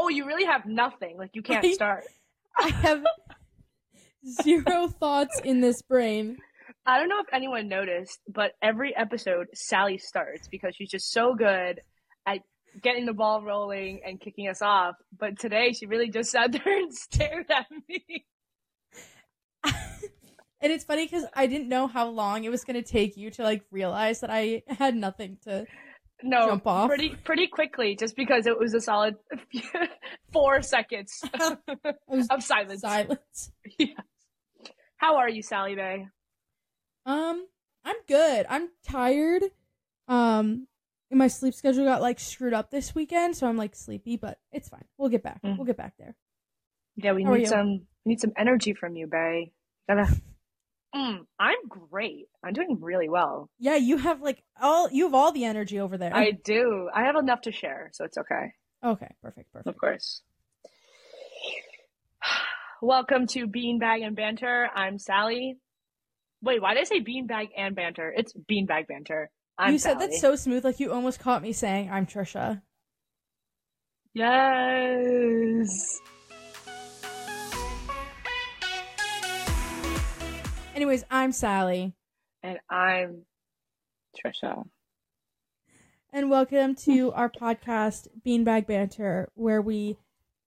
[0.00, 1.18] Oh, you really have nothing.
[1.18, 2.04] Like you can't I- start.
[2.58, 3.04] I have
[4.42, 6.38] zero thoughts in this brain.
[6.86, 11.34] I don't know if anyone noticed, but every episode Sally starts because she's just so
[11.34, 11.80] good
[12.26, 12.38] at
[12.82, 14.94] getting the ball rolling and kicking us off.
[15.16, 18.24] But today she really just sat there and stared at me.
[19.64, 23.30] and it's funny because I didn't know how long it was going to take you
[23.32, 25.66] to like realize that I had nothing to.
[26.22, 26.88] No, Jump off.
[26.88, 29.16] pretty pretty quickly, just because it was a solid
[30.32, 31.22] four seconds
[32.10, 32.80] of silence.
[32.80, 33.52] silence.
[33.78, 33.94] Yeah.
[34.96, 36.06] How are you, Sally Bay?
[37.06, 37.46] Um,
[37.84, 38.44] I'm good.
[38.50, 39.42] I'm tired.
[40.08, 40.66] Um,
[41.10, 44.38] and my sleep schedule got like screwed up this weekend, so I'm like sleepy, but
[44.52, 44.84] it's fine.
[44.98, 45.42] We'll get back.
[45.42, 45.56] Mm.
[45.56, 46.16] We'll get back there.
[46.96, 49.52] Yeah, we How need some we need some energy from you, Bay.
[49.88, 50.08] Gotta.
[50.94, 52.26] Mm, I'm great.
[52.44, 53.48] I'm doing really well.
[53.58, 56.14] Yeah, you have like all you have all the energy over there.
[56.14, 56.88] I do.
[56.92, 58.52] I have enough to share, so it's okay.
[58.84, 59.68] okay, perfect, perfect.
[59.68, 60.22] Of course.
[62.82, 64.68] Welcome to Beanbag and Banter.
[64.74, 65.58] I'm Sally.
[66.42, 68.12] Wait, why did I say beanbag and banter?
[68.16, 69.30] It's beanbag banter.
[69.58, 70.06] I'm you said Sally.
[70.06, 72.62] that so smooth, like you almost caught me saying I'm Trisha.
[74.14, 76.00] Yes.
[80.74, 81.94] Anyways, I'm Sally,
[82.42, 83.22] And I'm
[84.16, 84.64] Trisha.
[86.12, 89.98] and welcome to our podcast, Beanbag Banter, where we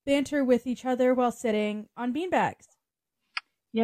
[0.06, 2.68] banter with each other while sitting on beanbags.
[3.74, 3.84] Yay.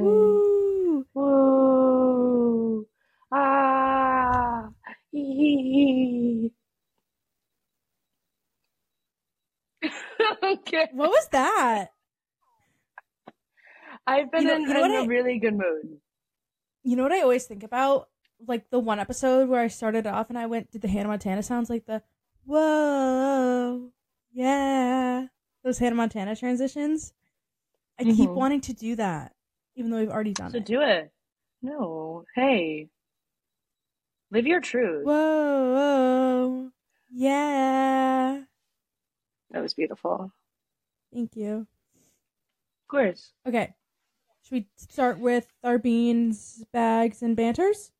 [0.00, 1.06] Woo!
[1.14, 2.86] Woo.
[3.32, 4.68] Ah.
[10.42, 10.86] Okay.
[10.92, 11.88] What was that?
[14.06, 16.00] I've been You know- in, you know in what a I- really good mood.
[16.84, 18.08] You know what I always think about?
[18.46, 21.42] Like the one episode where I started off and I went, did the Hannah Montana
[21.42, 22.02] sounds like the
[22.44, 23.92] whoa,
[24.32, 25.26] yeah,
[25.62, 27.12] those Hannah Montana transitions.
[28.00, 28.34] I keep Mhm.
[28.34, 29.36] wanting to do that,
[29.76, 30.64] even though we've already done So it.
[30.64, 31.12] do it.
[31.62, 32.24] No.
[32.34, 32.88] Hey.
[34.32, 35.04] Live your truth.
[35.04, 36.72] Whoa,
[37.12, 38.42] yeah.
[39.50, 40.32] That was beautiful.
[41.12, 41.68] Thank you.
[41.94, 43.32] Of course.
[43.46, 43.74] Okay.
[44.42, 47.92] Should we start with our beans, bags, and banters?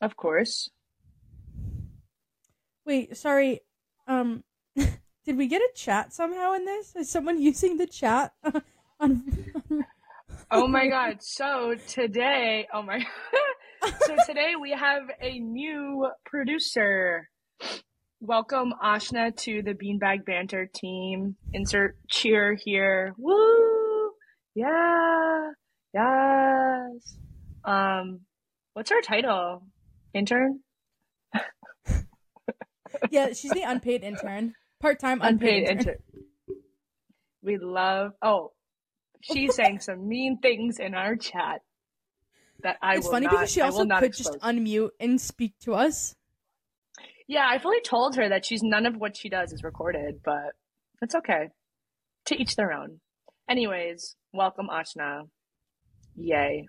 [0.00, 0.70] Of course.
[2.86, 3.60] Wait, sorry.
[4.06, 4.44] Um,
[4.76, 6.96] did we get a chat somehow in this?
[6.96, 8.32] Is someone using the chat
[9.00, 9.24] on?
[10.50, 11.18] Oh my god.
[11.20, 13.04] So today, oh my
[14.06, 17.28] So today we have a new producer.
[18.20, 21.36] Welcome Ashna to the Beanbag Banter team.
[21.52, 23.14] Insert cheer here.
[23.18, 23.97] Woo!
[24.54, 25.50] Yeah.
[25.94, 27.16] Yes.
[27.64, 28.20] Um
[28.74, 29.62] what's her title?
[30.14, 30.60] Intern?
[33.10, 35.78] yeah, she's the unpaid intern, part-time Unpaid unpaid, intern.
[35.78, 36.62] intern.
[37.42, 38.52] We love oh
[39.20, 41.60] she's saying some mean things in our chat
[42.62, 44.34] that I it's funny not, because she also could expose.
[44.34, 46.14] just unmute and speak to us.
[47.28, 50.54] Yeah, I fully told her that she's none of what she does is recorded, but
[51.02, 51.50] it's okay.
[52.26, 53.00] To each their own.
[53.48, 55.28] Anyways, welcome Ashna.
[56.16, 56.66] Yay.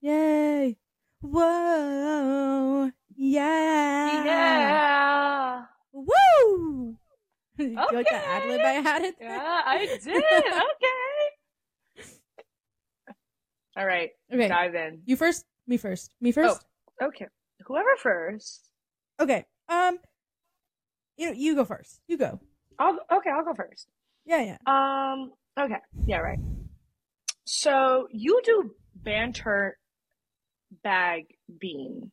[0.00, 0.76] Yay!
[1.20, 2.90] Whoa!
[3.16, 4.24] Yeah!
[4.24, 5.62] Yeah.
[5.92, 6.96] Woo!
[7.56, 8.24] Do you like that Okay.
[8.26, 9.14] ad lib I had it?
[9.18, 9.28] there?
[9.30, 10.24] Yeah, I did.
[10.24, 11.24] okay.
[13.76, 15.02] All right, Okay, dive in.
[15.04, 15.44] you first.
[15.66, 16.12] Me first.
[16.20, 16.64] Me first.
[17.02, 17.26] Okay.
[17.66, 18.70] Whoever first.
[19.18, 19.44] Okay.
[19.68, 19.98] Um.
[21.16, 22.00] You you go first.
[22.06, 22.38] You go.
[22.78, 23.88] I'll okay, I'll go first.
[24.26, 24.58] Yeah, yeah.
[24.66, 25.78] Um, okay.
[26.06, 26.38] Yeah, right.
[27.44, 29.78] So you do banter
[30.82, 31.26] bag
[31.60, 32.10] bean.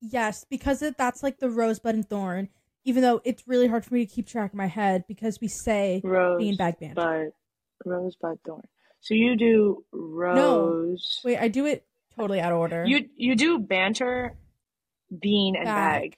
[0.00, 2.48] Yes, because it, that's like the rosebud and thorn.
[2.84, 5.48] Even though it's really hard for me to keep track in my head because we
[5.48, 7.32] say Rose beanbag banter.
[7.84, 8.62] But rosebud thorn.
[9.00, 11.20] So you do rose.
[11.24, 12.84] Wait, I do it totally out of order.
[12.86, 14.36] You you do banter,
[15.20, 16.02] bean and Bag.
[16.02, 16.16] bag.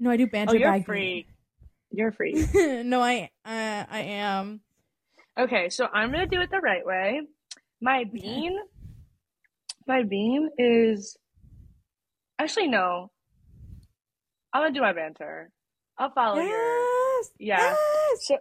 [0.00, 0.54] no, I do banter.
[0.54, 0.84] Oh, you're bag.
[0.86, 1.26] free.
[1.90, 2.34] You're free.
[2.82, 4.60] no, I uh, I am.
[5.38, 7.22] okay, so I'm gonna do it the right way.
[7.84, 8.56] My bean,
[9.86, 11.18] my bean is
[12.38, 13.10] actually no.
[14.54, 15.50] I'm gonna do my banter.
[15.98, 16.78] I'll follow your
[17.18, 17.30] Yes.
[17.38, 17.58] yeah.
[17.58, 18.26] Yes.
[18.26, 18.38] So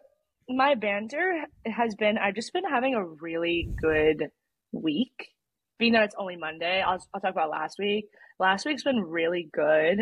[0.48, 4.30] my banter has been I've just been having a really good
[4.72, 5.28] week.
[5.78, 8.06] Being that it's only Monday, I'll I'll talk about last week.
[8.40, 10.00] Last week's been really good.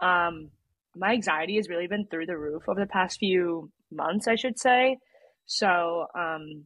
[0.00, 0.48] Um
[0.96, 4.58] my anxiety has really been through the roof over the past few months, I should
[4.58, 4.96] say.
[5.44, 6.64] So, um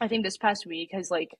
[0.00, 1.30] I think this past week has like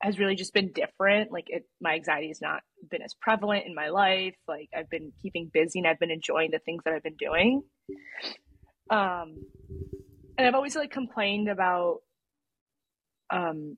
[0.00, 1.32] has really just been different.
[1.32, 4.36] Like it, my anxiety has not been as prevalent in my life.
[4.46, 7.62] Like I've been keeping busy and I've been enjoying the things that I've been doing.
[8.90, 9.44] Um,
[10.36, 11.98] and I've always like complained about
[13.30, 13.76] um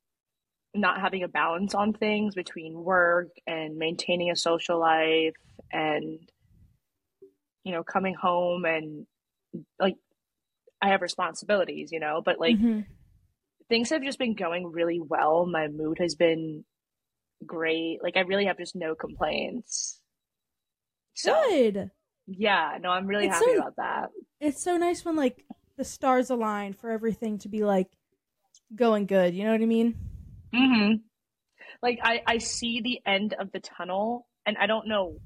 [0.74, 5.34] not having a balance on things between work and maintaining a social life
[5.72, 6.20] and
[7.64, 9.06] you know coming home and
[9.80, 9.96] like
[10.82, 12.86] I have responsibilities, you know, but like Mhm.
[13.68, 15.46] things have just been going really well.
[15.46, 16.64] My mood has been
[17.46, 18.02] great.
[18.02, 20.00] Like I really have just no complaints.
[21.14, 21.90] So Good.
[22.26, 24.10] yeah, no, I'm really It's happy so- about that.
[24.40, 25.44] It's so nice when like
[25.76, 27.88] the stars align for everything to be like
[28.74, 29.34] going good.
[29.34, 29.94] You know what I mean?
[30.54, 30.92] hmm
[31.82, 35.20] Like I, I see the end of the tunnel and I don't know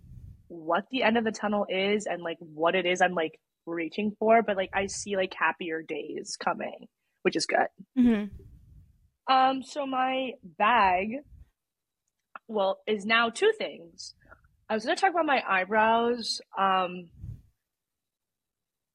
[0.48, 4.14] what the end of the tunnel is and like what it is I'm like reaching
[4.18, 6.86] for, but like I see like happier days coming,
[7.22, 7.68] which is good.
[7.98, 9.32] Mm-hmm.
[9.32, 11.16] Um, so my bag,
[12.48, 14.14] well, is now two things.
[14.68, 16.40] I was gonna talk about my eyebrows.
[16.58, 17.08] Um,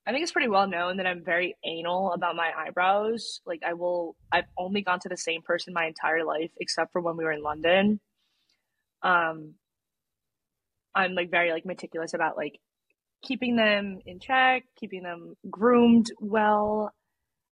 [0.07, 3.41] I think it's pretty well known that I'm very anal about my eyebrows.
[3.45, 7.01] Like I will, I've only gone to the same person my entire life, except for
[7.01, 7.99] when we were in London.
[9.03, 9.53] Um,
[10.95, 12.59] I'm like very like meticulous about like
[13.21, 16.93] keeping them in check, keeping them groomed well.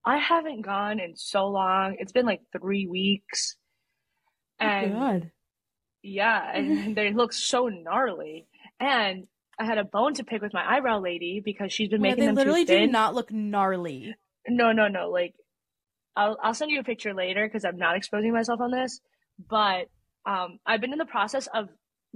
[0.06, 1.96] I haven't gone in so long.
[2.00, 3.58] It's been like three weeks.
[4.60, 5.32] And God.
[6.02, 8.48] yeah, and they look so gnarly.
[8.80, 9.28] And
[9.60, 12.22] I had a bone to pick with my eyebrow lady because she's been Yeah, making
[12.22, 14.16] they them literally too do not look gnarly.
[14.48, 15.10] No, no, no.
[15.10, 15.34] Like,
[16.16, 19.02] I'll I'll send you a picture later because I'm not exposing myself on this.
[19.50, 19.88] But
[20.26, 21.70] um, I've been in the process of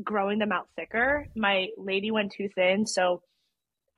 [0.03, 1.27] growing them out thicker.
[1.35, 3.21] My lady went too thin, so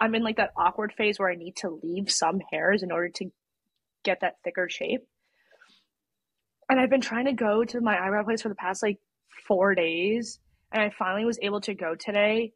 [0.04, 3.08] I'm in like that awkward phase where I need to leave some hairs in order
[3.16, 3.32] to
[4.04, 5.08] get that thicker shape.
[6.70, 9.00] And I've been trying to go to my eyebrow place for the past like
[9.48, 10.40] four days,
[10.74, 12.52] and I finally was able to go today.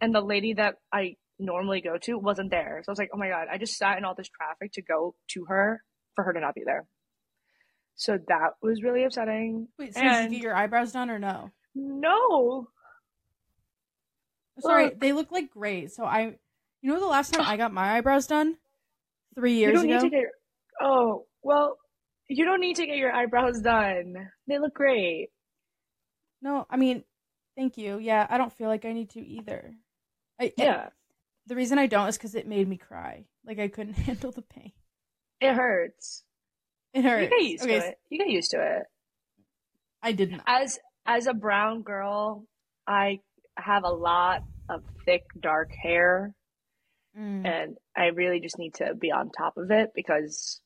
[0.00, 2.82] And the lady that I normally go to wasn't there.
[2.84, 4.82] So I was like, oh my God, I just sat in all this traffic to
[4.82, 5.82] go to her
[6.14, 6.86] for her to not be there.
[7.96, 9.66] So that was really upsetting.
[9.76, 11.50] Wait, so did you get your eyebrows done or no?
[11.74, 12.68] No.
[14.60, 15.90] Sorry, they look like great.
[15.92, 16.36] So I,
[16.86, 18.58] you know, the last time I got my eyebrows done,
[19.34, 19.94] three You years don't ago.
[19.94, 20.30] need to get your,
[20.80, 21.78] oh, well,
[22.28, 24.14] you don't need to get your eyebrows done.
[24.46, 25.30] They look great.
[26.40, 27.02] No, I mean,
[27.56, 27.98] thank you.
[27.98, 29.74] Yeah, I don't feel like I need to either.
[30.40, 30.90] I, Yeah.
[31.48, 33.24] the reason I don't is because it made me cry.
[33.44, 34.70] Like I couldn't handle the pain.
[35.40, 36.22] It hurts.
[36.94, 37.22] It hurt.
[37.24, 37.98] You get used okay, to it.
[38.10, 38.82] You get used to it.
[40.04, 40.42] I did not.
[40.46, 42.46] As as a brown girl,
[42.86, 43.18] I
[43.58, 46.35] have a lot of thick dark hair
[47.18, 47.46] Mm.
[47.46, 50.60] and I really just need to be on top of it because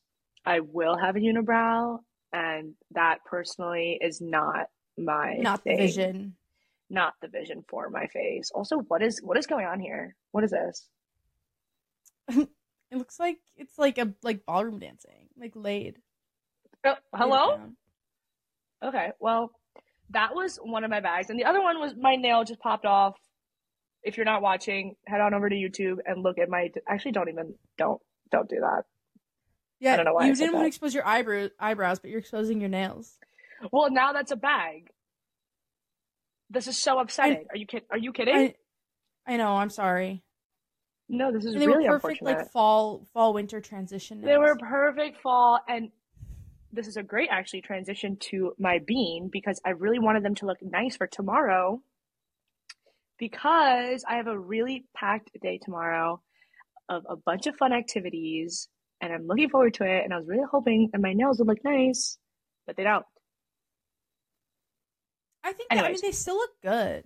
[0.45, 1.99] I will have a unibrow
[2.33, 4.67] and that personally is not
[4.97, 6.35] my Not the vision.
[6.89, 8.51] Not the vision for my face.
[8.53, 10.15] Also, what is what is going on here?
[10.31, 10.89] What is this?
[12.91, 15.97] It looks like it's like a like ballroom dancing, like laid.
[16.85, 17.57] Oh, hello?
[18.83, 19.53] Okay, well,
[20.09, 22.85] that was one of my bags, and the other one was my nail just popped
[22.85, 23.15] off.
[24.03, 26.69] If you're not watching, head on over to YouTube and look at my.
[26.87, 28.01] Actually, don't even don't
[28.31, 28.83] don't do that.
[29.79, 32.19] Yeah, I don't know why you didn't want to expose your eyebrow eyebrows, but you're
[32.19, 33.17] exposing your nails.
[33.71, 34.89] Well, now that's a bag.
[36.49, 37.45] This is so upsetting.
[37.49, 37.83] are you kid?
[37.91, 38.35] Are you kidding?
[38.35, 38.55] I,
[39.25, 39.55] I know.
[39.55, 40.23] I'm sorry.
[41.07, 44.21] no, this is And they really were perfect, like fall fall winter transition.
[44.21, 45.89] They were perfect fall, and
[46.73, 50.45] this is a great actually transition to my bean because I really wanted them to
[50.45, 51.81] look nice for tomorrow.
[53.21, 56.19] Because I have a really packed day tomorrow
[56.89, 58.67] of a bunch of fun activities,
[58.99, 60.03] and I'm looking forward to it.
[60.03, 62.17] And I was really hoping that my nails would look nice,
[62.65, 63.05] but they don't.
[65.43, 65.69] I think.
[65.69, 67.03] That, I mean, they still look good.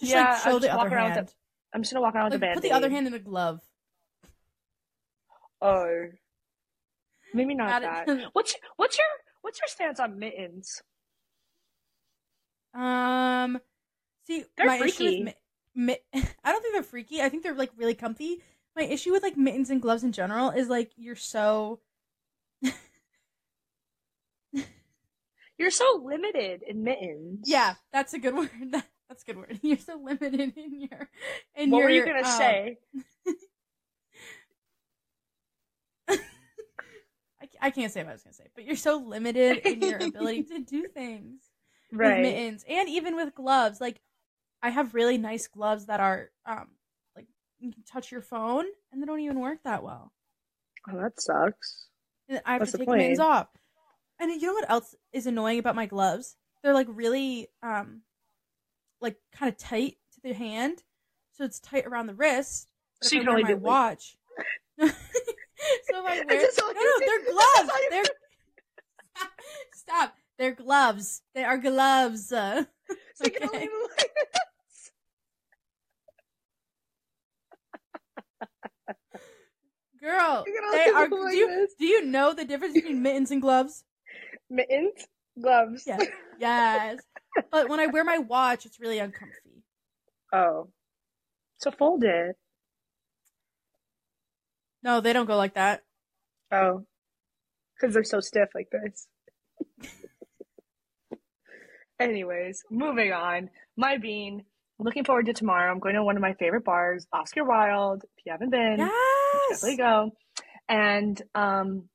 [0.00, 1.32] Just Yeah, like show the other with hand.
[1.72, 2.54] I'm just gonna walk around with Like, a band.
[2.54, 3.60] put the other hand in a glove.
[5.60, 6.08] Oh,
[7.32, 8.30] maybe not Add that.
[8.32, 9.06] What's what's your
[9.42, 10.82] what's your stance on mittens?
[12.74, 13.60] Um,
[14.26, 15.24] see, They're my issue freaky.
[15.24, 15.34] with
[15.74, 17.20] mi- mi- I don't think they're freaky.
[17.22, 18.40] I think they're like really comfy.
[18.76, 21.80] My issue with like mittens and gloves in general is like you're so
[25.58, 27.44] You're so limited in mittens.
[27.46, 27.74] yeah.
[27.92, 28.50] That's a good word.
[28.70, 29.60] That, that's a good word.
[29.62, 31.08] You're so limited in your
[31.54, 31.86] in What your.
[31.86, 32.78] were you gonna um, say?
[36.08, 39.98] I, I can't say what I was gonna say, but you're so limited in your
[39.98, 41.42] ability to do things.
[41.92, 43.80] with mittens and even with gloves.
[43.80, 44.00] Like
[44.62, 46.68] I have really nice gloves that are um
[47.16, 47.26] like
[47.58, 50.12] you can touch your phone and they don't even work that well.
[50.90, 51.86] Oh, that sucks.
[52.28, 53.48] And I have What's to take mittens off.
[54.18, 56.36] And you know what else is annoying about my gloves?
[56.62, 58.02] they're like really um
[59.00, 60.84] like kind of tight to the hand,
[61.32, 62.70] so it's tight around the wrist.
[63.00, 64.16] So you can wear only my do- watch.
[64.78, 64.94] so if
[65.92, 67.70] I wear no, no, they're gloves.
[67.90, 68.04] They're
[69.74, 70.14] stop.
[70.38, 71.22] They're gloves.
[71.34, 72.32] They are gloves.
[72.32, 72.64] Uh,
[73.14, 73.54] So you can Okay.
[73.54, 74.92] only do like this.
[80.00, 81.08] Girl, they are.
[81.08, 83.84] do Do you, do you know the difference between mittens and gloves?
[84.50, 85.06] mittens,
[85.40, 85.84] gloves.
[85.86, 85.98] Yeah.
[86.38, 87.00] Yes.
[87.50, 89.62] But when I wear my watch, it's really uncomfy.
[90.32, 90.68] Oh,
[91.58, 92.36] so fold it.
[94.82, 95.82] No, they don't go like that.
[96.50, 96.84] Oh,
[97.76, 99.06] because they're so stiff like this.
[102.00, 103.50] Anyways, moving on.
[103.76, 104.44] My bean.
[104.82, 105.70] Looking forward to tomorrow.
[105.70, 108.02] I'm going to one of my favorite bars, Oscar Wilde.
[108.18, 109.48] If you haven't been, Yes.
[109.50, 110.10] definitely go.
[110.68, 111.88] And um,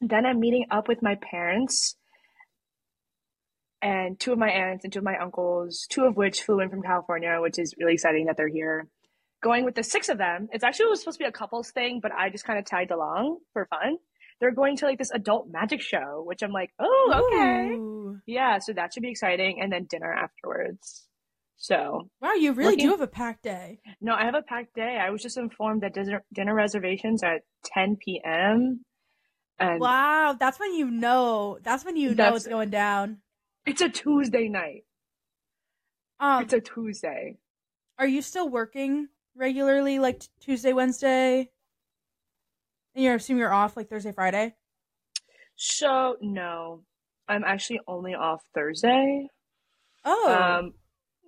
[0.00, 1.96] then I'm meeting up with my parents
[3.82, 6.70] and two of my aunts and two of my uncles, two of which flew in
[6.70, 8.86] from California, which is really exciting that they're here.
[9.42, 10.48] Going with the six of them.
[10.52, 12.64] It's actually it was supposed to be a couples thing, but I just kind of
[12.64, 13.98] tagged along for fun.
[14.40, 17.74] They're going to like this adult magic show, which I'm like, oh, okay.
[17.74, 18.18] Ooh.
[18.26, 19.60] Yeah, so that should be exciting.
[19.60, 21.06] And then dinner afterwards.
[21.58, 23.80] So, Wow, you really Looking- do have a packed day.
[24.00, 24.98] no, I have a packed day.
[24.98, 28.84] I was just informed that dinner, dinner reservations are at 10 p.m.
[29.58, 31.58] And Wow, that's when you know.
[31.62, 33.22] That's when you know it's going down.
[33.64, 34.84] it's a Tuesday night.
[36.20, 37.38] Um, It's a Tuesday.
[37.98, 41.50] are you still working regularly, like t- Tuesday, Wednesday?
[42.94, 44.54] And you're assuming you're off like Thursday, Friday.
[45.56, 46.82] So, no,
[47.28, 49.28] I'm actually only off Thursday.
[50.04, 50.74] Oh, Um,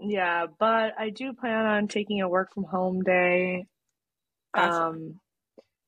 [0.00, 3.67] yeah, but I do plan on taking a work from home day
[4.55, 4.83] Gotcha.
[4.87, 5.21] um,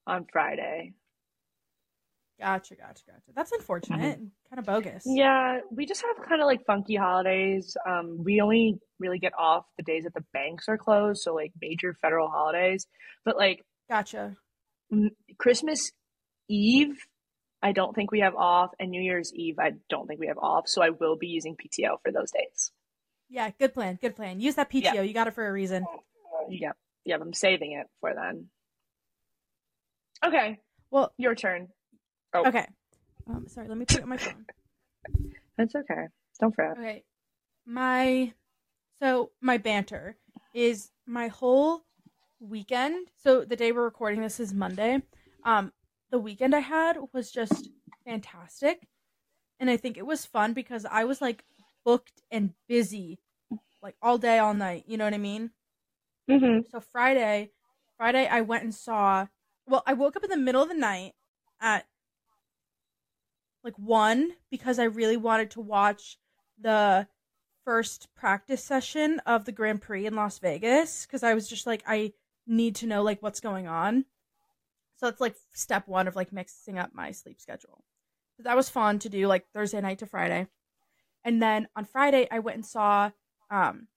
[0.07, 0.93] on Friday.
[2.39, 3.31] gotcha, gotcha, gotcha.
[3.35, 4.19] That's unfortunate.
[4.19, 5.05] and Kind of bogus.
[5.07, 7.77] Yeah, we just have kind of like funky holidays.
[7.89, 11.53] Um, we only really get off the days that the banks are closed, so like
[11.61, 12.87] major federal holidays.
[13.25, 14.37] But like Gotcha.
[14.93, 15.93] m- Christmas
[16.49, 16.97] Eve,
[17.63, 20.39] I don't think we have off, and New Year's Eve, I don't think we have
[20.39, 20.65] off.
[20.67, 22.73] So I will be using PTO for those days.
[23.31, 23.99] Yeah, good plan.
[24.03, 24.41] Good plan.
[24.41, 24.93] Use that PTO.
[24.95, 25.03] Yeah.
[25.03, 25.87] You got it for a reason.
[26.49, 28.49] Yep, yep, I'm saving it for then.
[30.25, 30.59] Okay,
[30.91, 31.69] Well, your turn.
[32.35, 32.47] Oh.
[32.47, 32.67] okay.
[33.29, 34.45] Um, sorry, let me put it on my phone.
[35.57, 36.07] That's okay.
[36.41, 36.73] Don't fret.
[36.79, 37.05] Okay.
[37.65, 38.33] My
[39.01, 40.17] so my banter
[40.53, 41.83] is my whole
[42.41, 43.09] weekend.
[43.23, 45.03] So the day we're recording this is Monday.
[45.45, 45.73] Um
[46.11, 47.71] the weekend I had was just
[48.05, 48.89] fantastic.
[49.61, 51.45] And I think it was fun because I was like
[51.85, 53.19] booked and busy
[53.83, 55.51] like all day all night, you know what I mean?
[56.31, 56.61] Mm-hmm.
[56.71, 57.51] So Friday,
[57.97, 59.27] Friday I went and saw.
[59.67, 61.13] Well, I woke up in the middle of the night
[61.61, 61.87] at
[63.63, 66.19] like one because I really wanted to watch
[66.59, 67.07] the
[67.65, 71.83] first practice session of the Grand Prix in Las Vegas because I was just like
[71.87, 72.13] I
[72.47, 74.05] need to know like what's going on.
[74.97, 77.85] So that's like step one of like mixing up my sleep schedule.
[78.37, 80.47] But that was fun to do like Thursday night to Friday.
[81.25, 83.11] And then on Friday I went and saw
[83.51, 83.89] um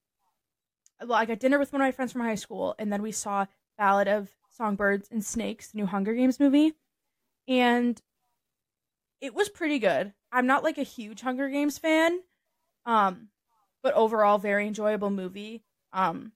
[1.00, 3.12] well, I got dinner with one of my friends from high school, and then we
[3.12, 6.74] saw Ballad of Songbirds and Snakes, the new Hunger Games movie,
[7.48, 8.00] and
[9.20, 10.12] it was pretty good.
[10.32, 12.20] I'm not like a huge Hunger Games fan,
[12.86, 13.28] um,
[13.82, 15.62] but overall, very enjoyable movie.
[15.92, 16.32] Um,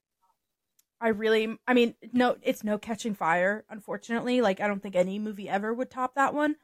[1.00, 4.40] I really, I mean, no, it's no Catching Fire, unfortunately.
[4.40, 6.56] Like, I don't think any movie ever would top that one,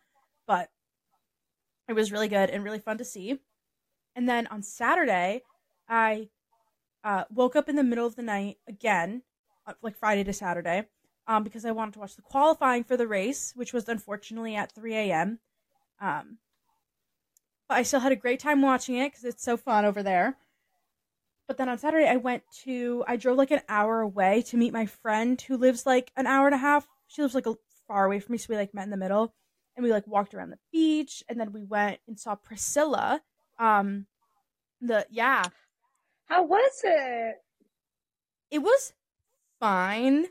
[0.46, 0.70] but
[1.88, 3.38] it was really good and really fun to see.
[4.16, 5.42] And then on Saturday,
[5.88, 6.28] I
[7.02, 9.22] uh, woke up in the middle of the night again,
[9.66, 10.86] uh, like Friday to Saturday,
[11.26, 14.72] um, because I wanted to watch the qualifying for the race, which was unfortunately at
[14.72, 15.40] 3 a.m.
[16.00, 16.38] Um,
[17.68, 20.36] but I still had a great time watching it because it's so fun over there.
[21.46, 24.72] But then on Saturday, I went to, I drove like an hour away to meet
[24.72, 26.86] my friend who lives like an hour and a half.
[27.06, 27.56] She lives like a,
[27.86, 29.34] far away from me, so we like met in the middle
[29.76, 33.20] and we like walked around the beach and then we went and saw Priscilla.
[33.58, 34.06] Um,
[34.80, 35.44] the, yeah,
[36.26, 37.36] How was it?
[38.50, 38.92] it was
[39.60, 40.26] fine.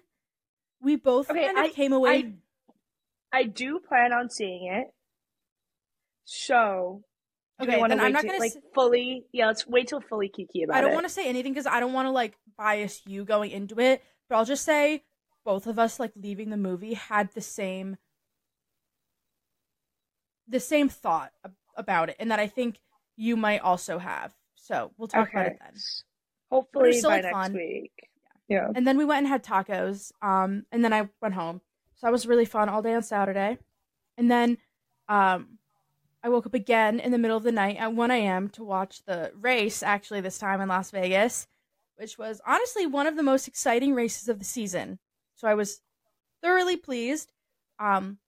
[0.81, 2.09] We both Okay, kind of I- came away.
[2.09, 2.33] I
[3.39, 4.87] I do plan on seeing it.
[6.25, 7.03] So,
[7.59, 8.39] okay, then I'm not to, gonna.
[8.39, 9.25] like s- fully?
[9.33, 10.77] Yeah, let's wait till fully kiki about it.
[10.77, 13.51] I don't want to say anything because I don't want to like bias you going
[13.51, 14.03] into it.
[14.29, 15.03] But I'll just say
[15.43, 17.97] both of us like leaving the movie had the same,
[20.47, 22.79] the same thought ab- about it, and that I think
[23.15, 24.33] you might also have.
[24.55, 25.73] So we'll talk about it then.
[26.51, 27.53] Hopefully still, by like, next fun.
[27.53, 27.91] week.
[28.47, 28.67] Yeah.
[28.75, 30.11] And then we went and had tacos.
[30.21, 31.61] Um, and then I went home.
[31.95, 33.57] So that was really fun all day on Saturday.
[34.17, 34.57] And then,
[35.09, 35.57] um,
[36.23, 38.47] I woke up again in the middle of the night at 1 a.m.
[38.49, 41.47] to watch the race, actually, this time in Las Vegas,
[41.97, 44.99] which was honestly one of the most exciting races of the season.
[45.35, 45.81] So I was
[46.41, 47.33] thoroughly pleased.
[47.77, 48.19] Um,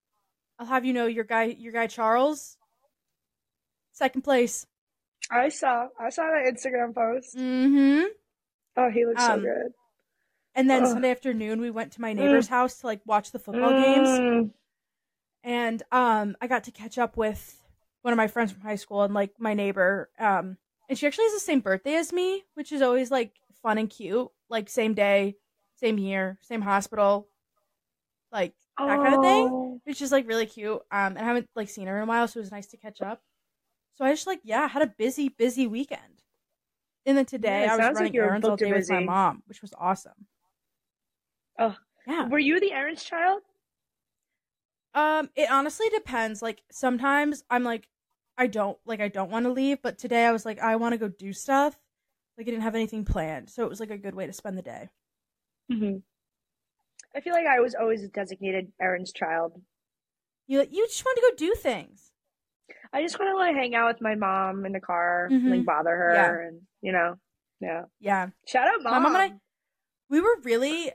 [0.60, 2.58] I'll have you know your guy, your guy Charles,
[3.94, 4.66] second place.
[5.32, 7.36] I saw I saw that Instagram post.
[7.36, 8.06] Mm-hmm.
[8.78, 9.72] Oh, he looks Um, so good.
[10.54, 10.90] And then Ugh.
[10.90, 14.08] Sunday afternoon, we went to my neighbor's house to like watch the football games.
[14.10, 14.52] Mm.
[15.44, 17.62] and um I got to catch up with
[18.02, 20.58] one of my friends from high school and like my neighbor um
[20.90, 23.90] and she actually has the same birthday as me which is always like fun and
[23.90, 25.36] cute like same day
[25.80, 27.28] same year same hospital
[28.32, 29.82] like that kind of thing Oh.
[29.86, 32.28] which is like really cute um and I haven't like seen her in a while
[32.28, 33.22] so it was nice to catch up
[33.96, 36.24] so I just like yeah had a busy busy weekend
[37.06, 39.44] and then today Yeah, I was sounds like running errands all day with my mom
[39.48, 40.28] which was awesome
[41.58, 41.76] Oh.
[42.08, 43.42] yeah Were you the errands child?
[44.94, 46.42] Um, it honestly depends.
[46.42, 47.88] Like sometimes I'm like,
[48.38, 50.94] I don't like I don't want to leave, but today I was like, I want
[50.94, 51.78] to go do stuff.
[52.38, 54.58] Like I didn't have anything planned, so it was like a good way to spend
[54.58, 54.90] the day.
[55.72, 55.98] Mm-hmm.
[57.16, 59.62] I feel like I was always a designated errands child.
[60.48, 62.12] You you just want to go do things.
[62.96, 65.50] I just want to like hang out with my mom in the car, Mhm.
[65.50, 66.48] like bother her, Yeah.
[66.48, 67.16] and you know,
[67.60, 67.84] yeah.
[68.00, 68.94] Yeah, Shout out, mom.
[68.94, 69.40] My mom and I-
[70.10, 70.92] we were really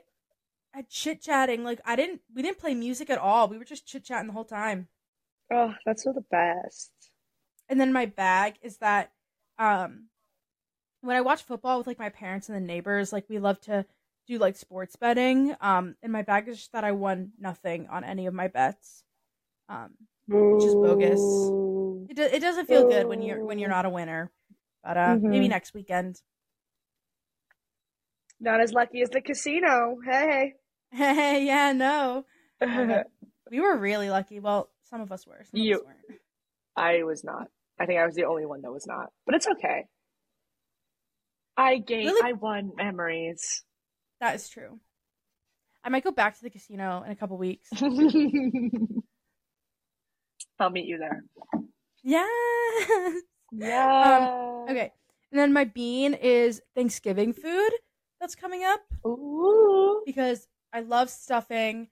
[0.73, 1.63] at chit chatting.
[1.63, 3.47] Like I didn't we didn't play music at all.
[3.47, 4.87] We were just chit chatting the whole time.
[5.51, 6.91] Oh, that's so the best.
[7.69, 9.11] And then my bag is that
[9.59, 10.07] um
[11.01, 13.85] when I watch football with like my parents and the neighbors, like we love to
[14.27, 15.55] do like sports betting.
[15.61, 19.03] Um and my bag is that I won nothing on any of my bets.
[19.69, 19.95] Um
[20.27, 21.19] Which is bogus.
[22.09, 24.31] it do- it doesn't feel good when you're when you're not a winner.
[24.83, 25.49] But uh maybe Mhm.
[25.49, 26.21] next weekend.
[28.39, 29.97] Not as lucky as the casino.
[30.03, 30.55] Hey.
[30.91, 32.25] Hey, yeah, no.
[33.51, 34.39] We were really lucky.
[34.39, 35.43] Well, some of us were.
[35.43, 36.19] Some of You- us weren't.
[36.77, 37.47] I was not.
[37.79, 39.11] I think I was the only one that was not.
[39.25, 39.87] But it's okay.
[41.57, 42.05] I gained.
[42.05, 42.29] Really?
[42.29, 43.63] I won memories.
[44.21, 44.79] That is true.
[45.83, 47.67] I might go back to the casino in a couple weeks.
[50.61, 51.23] I'll meet you there.
[52.03, 52.27] Yeah.
[53.51, 54.63] Yeah.
[54.69, 54.91] Okay.
[55.31, 57.71] And then my bean is Thanksgiving food
[58.19, 60.01] that's coming up Ooh.
[60.05, 61.89] because I love stuffing.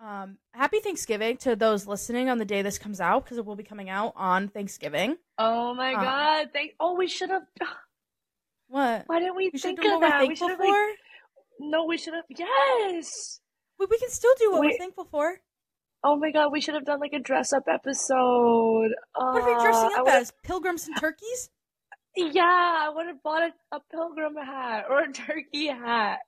[0.00, 3.56] Um, happy Thanksgiving to those listening on the day this comes out because it will
[3.56, 5.16] be coming out on Thanksgiving.
[5.38, 6.48] Oh my Um, god.
[6.52, 6.72] Thank.
[6.80, 7.42] Oh, we should have.
[8.68, 9.04] What?
[9.06, 10.26] Why didn't we, We think of what we're that?
[10.26, 10.58] We should have.
[10.58, 10.68] Like,
[11.60, 12.24] no, we should have.
[12.30, 13.40] Yes.
[13.78, 15.38] We can still do what we're thankful for.
[16.06, 18.90] Oh my god, we should have done like a dress up episode.
[19.14, 20.32] What are we dressing Uh, up as?
[20.42, 21.48] Pilgrims and turkeys?
[22.14, 26.18] Yeah, I would have bought a, a pilgrim hat or a turkey hat.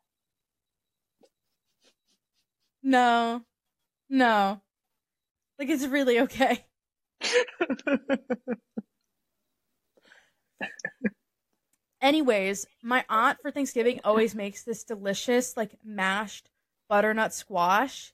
[2.83, 3.43] No.
[4.09, 4.63] No.
[5.59, 6.65] Like, it's really okay.
[12.01, 16.51] Anyways, my aunt for Thanksgiving always makes this delicious, like, mashed
[16.89, 18.13] butternut squash.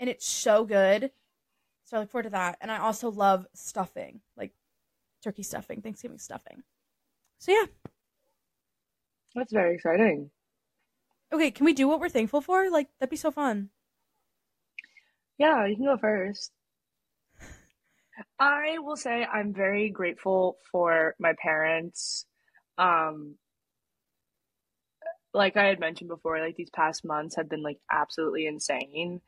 [0.00, 1.10] And it's so good.
[1.84, 2.58] So I look forward to that.
[2.60, 4.52] And I also love stuffing, like
[5.22, 6.62] turkey stuffing, Thanksgiving stuffing.
[7.38, 7.66] So yeah.
[9.34, 10.30] That's very exciting.
[11.32, 12.70] Okay, can we do what we're thankful for?
[12.70, 13.68] Like, that'd be so fun.
[15.36, 16.52] Yeah, you can go first.
[18.40, 22.26] I will say I'm very grateful for my parents.
[22.76, 23.36] Um,
[25.34, 29.20] like I had mentioned before, like these past months have been like absolutely insane,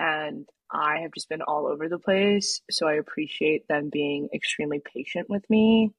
[0.00, 2.60] and I have just been all over the place.
[2.70, 5.90] So I appreciate them being extremely patient with me.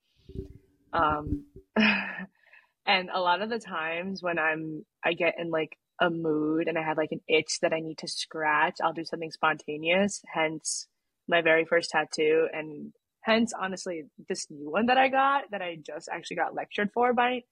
[0.91, 1.45] Um,
[2.85, 6.77] and a lot of the times when I'm, I get in like a mood and
[6.77, 10.21] I have like an itch that I need to scratch, I'll do something spontaneous.
[10.33, 10.87] Hence
[11.27, 15.77] my very first tattoo, and hence honestly this new one that I got that I
[15.85, 17.43] just actually got lectured for by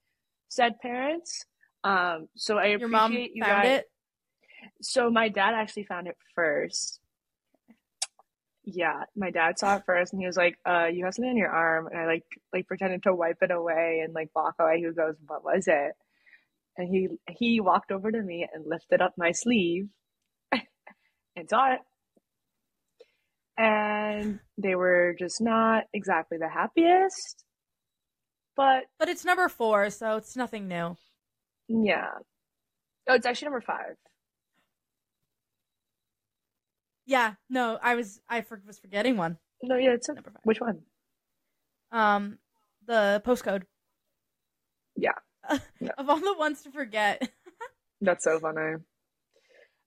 [0.48, 1.46] said parents.
[1.84, 3.78] Um, so I appreciate Your mom you found guys.
[3.78, 3.89] it?
[4.82, 7.00] So my dad actually found it first.
[8.64, 11.36] Yeah, my dad saw it first and he was like, uh, you have something on
[11.36, 14.78] your arm and I like like pretended to wipe it away and like walk away.
[14.78, 15.92] He goes, What was it?
[16.76, 19.88] And he he walked over to me and lifted up my sleeve
[20.52, 21.80] and saw it.
[23.56, 27.44] And they were just not exactly the happiest.
[28.56, 30.96] But But it's number four, so it's nothing new.
[31.68, 32.10] yeah.
[33.08, 33.96] Oh, it's actually number five.
[37.10, 39.36] Yeah, no, I was I for, was forgetting one.
[39.64, 40.40] No, yeah, it's a, Number five.
[40.44, 40.82] which one?
[41.90, 42.38] Um,
[42.86, 43.64] the postcode.
[44.94, 45.10] Yeah.
[45.80, 45.90] Yeah.
[45.98, 47.28] of all the ones to forget.
[48.00, 48.76] That's so funny.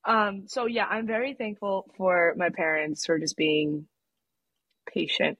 [0.03, 3.87] Um, so yeah, I'm very thankful for my parents for just being
[4.93, 5.39] patient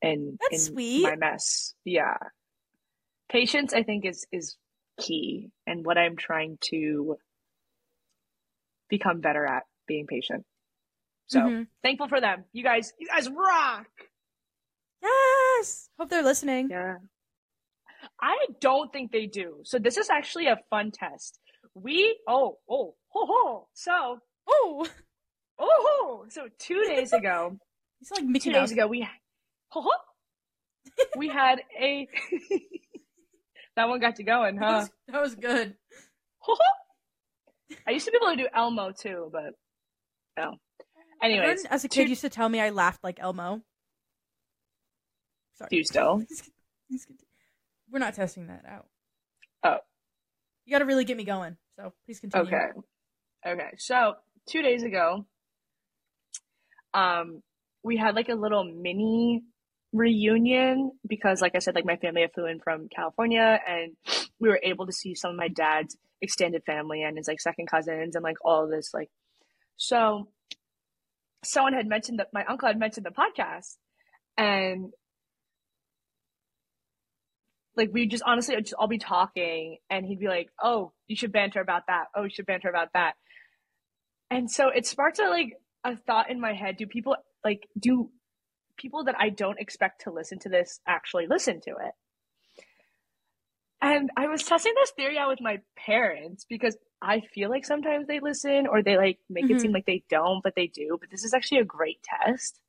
[0.00, 1.02] and That's in sweet.
[1.02, 1.74] my mess.
[1.84, 2.16] Yeah.
[3.30, 4.56] Patience I think is is
[4.98, 7.18] key and what I'm trying to
[8.88, 10.44] become better at being patient.
[11.26, 11.66] So Mhm.
[11.82, 12.44] thankful for them.
[12.52, 13.88] You guys you guys rock.
[15.02, 15.90] Yes.
[15.98, 16.68] Hope they're listening.
[16.70, 16.98] Yeah.
[18.20, 19.60] I don't think they do.
[19.64, 21.40] So this is actually a fun test.
[21.74, 23.68] We oh oh ho ho.
[23.74, 24.20] So
[24.50, 24.86] Oh,
[25.58, 26.26] oh ho.
[26.30, 27.58] So two days ago,
[28.00, 29.02] it's like Mickey two days ago we
[29.70, 29.90] ho ho.
[31.16, 32.08] We had a
[33.76, 34.78] that one got you going, That huh?
[34.78, 35.76] was, that was good.
[36.40, 37.76] Ho ho.
[37.86, 39.52] I used to be able to do Elmo too, but
[40.38, 40.54] no.
[41.22, 43.62] Anyways, as a kid two- used to tell me I laughed like Elmo.
[45.54, 45.68] Sorry.
[45.70, 46.18] do you still?
[46.18, 46.50] Please-
[46.88, 47.24] please continue.
[47.90, 48.86] We're not testing that out.
[49.64, 49.78] Oh.
[50.64, 51.56] You got to really get me going.
[51.76, 52.46] So please continue.
[52.46, 52.66] Okay.
[53.46, 53.70] Okay.
[53.78, 54.14] So
[54.46, 55.26] two days ago,
[56.94, 57.42] um,
[57.82, 59.42] we had like a little mini
[59.92, 63.96] reunion because, like I said, like my family flew in from California, and
[64.38, 67.66] we were able to see some of my dad's extended family and his like second
[67.70, 68.92] cousins and like all this.
[68.92, 69.08] Like,
[69.78, 70.28] so
[71.42, 73.76] someone had mentioned that my uncle had mentioned the podcast,
[74.36, 74.92] and
[77.78, 81.32] like we just honestly just all be talking and he'd be like oh you should
[81.32, 82.06] banter about that.
[82.14, 83.14] Oh you should banter about that.
[84.30, 86.76] And so it sparked a like a thought in my head.
[86.76, 88.10] Do people like do
[88.76, 91.94] people that i don't expect to listen to this actually listen to it?
[93.80, 98.06] And i was testing this theory out with my parents because i feel like sometimes
[98.06, 99.50] they listen or they like make Mhm.
[99.52, 102.60] it seem like they don't but they do but this is actually a great test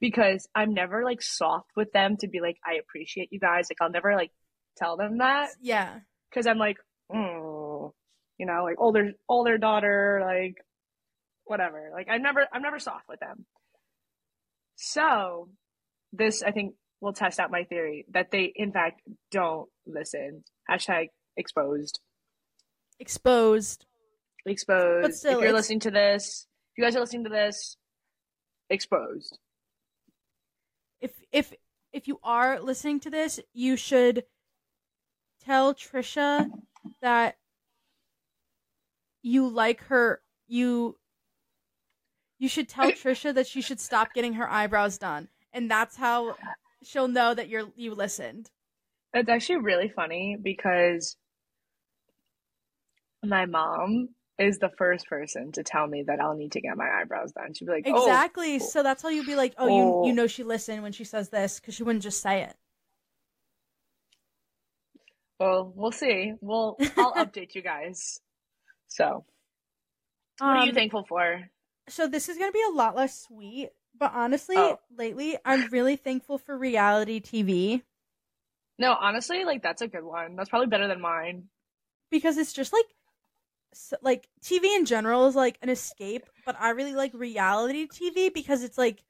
[0.00, 3.78] because i'm never like soft with them to be like i appreciate you guys like
[3.80, 4.32] i'll never like
[4.76, 6.00] tell them that Yeah.
[6.28, 6.76] because I'm like,
[7.10, 7.92] mm,
[8.36, 10.56] you know, like older older daughter, like
[11.44, 11.88] whatever.
[11.94, 13.46] Like I'm never I'm never soft with them.
[14.76, 15.48] So
[16.12, 20.44] this I think will test out my theory that they in fact don't listen.
[20.70, 22.00] Hashtag exposed.
[22.98, 23.86] Exposed.
[24.44, 25.02] Exposed.
[25.02, 27.76] But still, if you're it's- listening to this, if you guys are listening to this,
[28.70, 29.38] exposed.
[31.00, 31.52] If if
[31.92, 34.24] if you are listening to this, you should
[35.44, 36.50] tell Trisha
[37.00, 37.36] that
[39.22, 40.96] you like her you
[42.38, 45.28] you should tell Trisha that she should stop getting her eyebrows done.
[45.52, 46.36] And that's how
[46.82, 48.50] she'll know that you're you listened.
[49.14, 51.16] It's actually really funny because
[53.28, 54.08] my mom
[54.38, 57.54] is the first person to tell me that I'll need to get my eyebrows done.
[57.54, 58.58] She'd be like, "Oh, Exactly.
[58.58, 59.68] so that's how you'll be like, oh, Oh.
[59.68, 62.54] you you know she listened when she says this because she wouldn't just say it.
[65.38, 66.32] well, we'll see.
[66.40, 68.20] We'll I'll update you guys."
[68.88, 69.24] So,
[70.38, 71.48] what are you Um, thankful for?
[71.88, 74.78] So this is gonna be a lot less sweet, but honestly, Oh.
[74.96, 77.82] lately I'm really thankful for reality TV
[78.78, 80.36] No, honestly, like that's a good one.
[80.36, 81.48] That's probably better than mine.
[82.10, 82.84] because it's just like,
[83.76, 88.30] s like TV in general is like an escape, but I really like reality TV
[88.30, 89.04] because it's like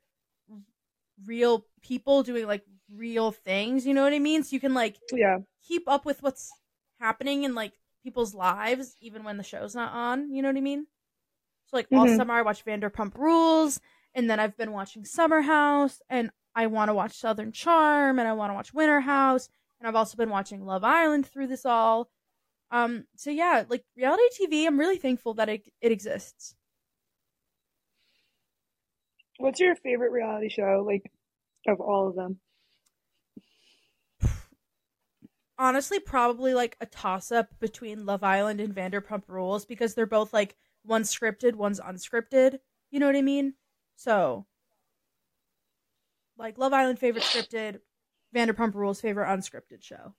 [1.25, 3.87] real people doing like real things.
[3.87, 4.43] You know what I mean?
[4.43, 5.39] So you can like Yeah.
[5.67, 6.53] keep up with what's
[7.01, 10.31] happening in like people's lives even when the show's not on.
[10.31, 10.87] You know what I mean?
[11.67, 12.17] So like all Mhm.
[12.17, 13.81] summer I watch Vanderpump Rules,
[14.15, 18.29] and then I've been watching Summer House, and I want to watch Southern Charm, and
[18.29, 19.49] I want to watch Winter House,
[19.81, 22.09] and I've also been watching Love Island through this all.
[22.71, 26.55] Um, so yeah, like reality TV, I'm really thankful that it it exists.
[29.39, 31.11] What's your favorite reality show like
[31.69, 32.41] of all of them?
[35.59, 40.33] honestly probably like a toss up between Love Island and Vanderpump Rules because they're both
[40.33, 42.59] like one's scripted, one's unscripted.
[42.91, 43.55] You know what I mean?
[43.97, 44.47] So
[46.39, 47.81] like Love Island favorite scripted,
[48.35, 50.15] Vanderpump Rules favorite unscripted show.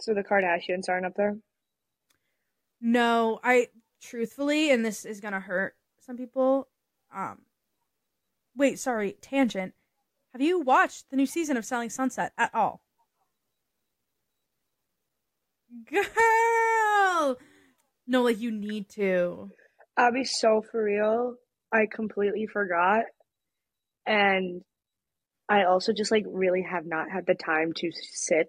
[0.00, 1.36] So the Kardashians aren't up there.
[2.80, 3.68] No, I
[4.02, 6.68] truthfully and this is going to hurt some people.
[7.14, 7.42] Um
[8.54, 9.74] Wait, sorry, tangent.
[10.32, 12.82] Have you watched the new season of Selling Sunset at all?
[15.90, 17.36] Girl!
[18.06, 19.50] No, like you need to.
[19.96, 21.36] I'll be so for real.
[21.72, 23.04] I completely forgot.
[24.06, 24.62] And
[25.48, 28.48] I also just like really have not had the time to sit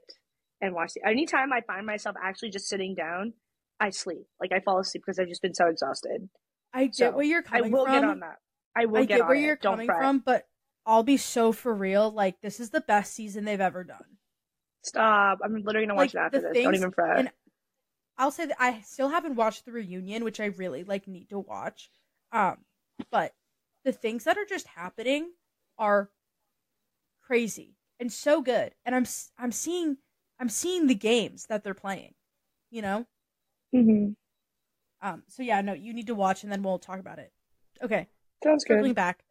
[0.62, 3.34] and watch the anytime I find myself actually just sitting down,
[3.80, 4.26] I sleep.
[4.40, 6.30] Like I fall asleep because I've just been so exhausted.
[6.74, 7.66] I get So, where you're coming.
[7.66, 7.94] I will from.
[7.94, 8.38] get on that.
[8.76, 9.42] I will I get, get where it.
[9.42, 10.48] you're Don't coming from, but
[10.86, 12.10] I'll be so for real.
[12.12, 14.18] Like this is the best season they've ever done.
[14.84, 15.40] Stop.
[15.44, 16.64] I'm literally gonna watch Like, it after this.
[16.64, 17.20] Don't even fret.
[17.20, 17.32] and
[18.18, 21.40] I'll say that I still haven't watched the reunion, which I really like need to
[21.40, 21.90] watch.
[22.32, 22.58] Um,
[23.12, 23.34] but
[23.86, 25.32] the things that are just happening
[25.78, 26.10] are
[27.22, 27.76] crazy.
[28.00, 28.74] and so good.
[28.86, 29.06] And I'm
[29.38, 29.98] I'm seeing
[30.40, 32.14] I'm seeing the games that they're playing.
[32.72, 33.06] You know?
[33.76, 34.12] Mm-hmm.
[35.08, 37.32] Um so yeah, no, you need to watch and then we'll talk about it.
[37.82, 38.08] Okay.
[38.44, 38.96] Sounds Circling good.
[38.96, 39.24] back.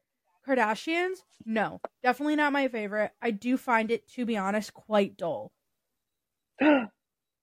[0.46, 1.18] Kardashians?
[1.44, 1.80] No.
[2.02, 3.12] Definitely not my favorite.
[3.20, 5.52] I do find it to be honest quite dull.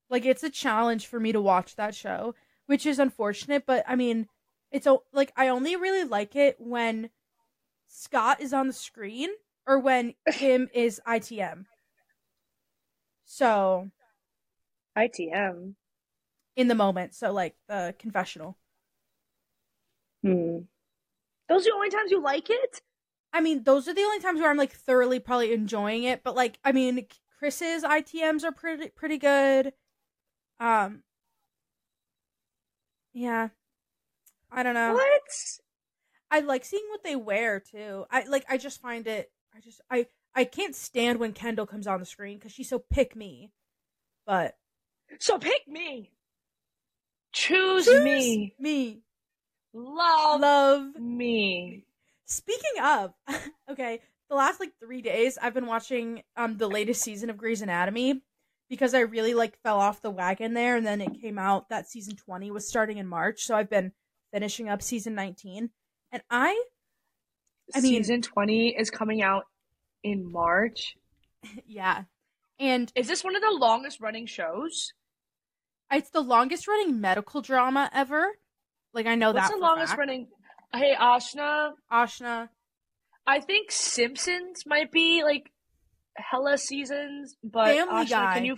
[0.10, 2.34] Like it's a challenge for me to watch that show,
[2.66, 4.28] which is unfortunate, but I mean,
[4.72, 7.10] it's a, like I only really like it when
[7.88, 9.30] Scott is on the screen
[9.68, 11.66] or when Kim is ITM.
[13.32, 13.92] So,
[14.98, 15.76] ITM.
[16.56, 18.58] in the moment, so like the confessional.
[20.24, 20.62] Hmm.
[21.48, 22.82] Those are the only times you like it?
[23.32, 26.36] I mean, those are the only times where I'm like thoroughly probably enjoying it, but
[26.36, 27.06] like I mean,
[27.40, 29.74] Kris's ITMs are pretty pretty good.
[30.60, 31.04] Um
[33.14, 33.50] Yeah.
[34.52, 34.94] I don't know.
[34.94, 35.60] What?
[36.32, 38.06] I like seeing what they wear too.
[38.10, 38.46] I like.
[38.50, 39.32] I just find it.
[39.56, 39.82] I just.
[39.92, 40.08] I.
[40.36, 43.52] I can't stand when Kendall comes on the screen because she's so pick me.
[44.26, 44.56] But
[45.20, 46.12] So pick me.
[47.34, 48.56] Choose, Choose me.
[48.60, 49.02] me
[49.74, 50.96] Love, love.
[51.00, 51.86] me.
[52.26, 53.14] Speaking of,
[53.72, 57.62] okay, the last like three days I've been watching um the latest season of Grey's
[57.62, 58.22] Anatomy
[58.70, 61.88] because I really like fell off the wagon there, and then it came out that
[61.90, 63.92] season twenty was starting in March, so I've been
[64.34, 65.70] finishing up season nineteen,
[66.12, 66.64] and I
[67.76, 69.44] I mean- Season 20 is coming out
[70.04, 70.96] in March.
[71.68, 72.04] yeah,
[72.60, 74.94] and Is this one of the longest running shows?
[75.92, 78.28] It's the longest running medical drama ever.
[78.94, 80.00] Like I know What's that the longest fact.
[80.00, 80.28] running?
[80.74, 82.50] Hey, Ashna, Ashna.
[83.26, 85.52] I think Simpsons might be like
[86.16, 88.34] hella seasons, but Family Ashna, Guy.
[88.36, 88.58] can you?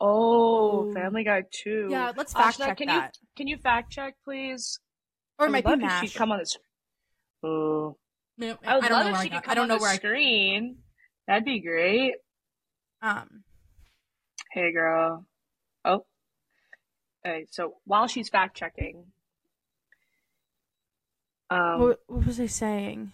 [0.00, 0.92] Oh, Ooh.
[0.94, 1.88] Family Guy too.
[1.90, 3.16] Yeah, let's fact Ashna, check can that.
[3.20, 4.80] you can you fact check, please?
[5.38, 6.10] Or I it might be Mash.
[6.10, 6.56] she'd come on this.
[7.44, 7.96] Oh,
[8.38, 9.62] No, I would I don't love know if where I she could come I don't
[9.62, 10.76] on know the where screen.
[11.26, 12.14] That'd be great.
[13.00, 13.44] Um.
[14.52, 15.26] Hey, girl.
[15.84, 16.04] Oh.
[17.24, 19.04] Okay, so while she's fact checking,
[21.50, 23.12] um, what, what was I saying?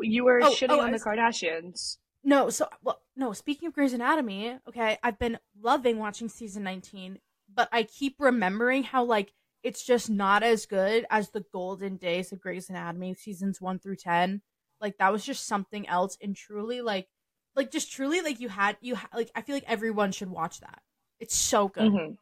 [0.00, 1.98] you were Oh, shitting oh, on the Kardashians.
[2.22, 3.32] No, so well, no.
[3.32, 7.18] Speaking of Grey's Anatomy, okay, I've been loving watching season nineteen,
[7.52, 9.32] but I keep remembering how like
[9.64, 13.96] it's just not as good as the golden days of Grey's Anatomy seasons one through
[13.96, 14.42] ten.
[14.80, 17.08] Like that was just something else, and truly, like,
[17.56, 20.60] like just truly, like you had you ha- like I feel like everyone should watch
[20.60, 20.82] that.
[21.18, 22.18] It's so good, Mhm.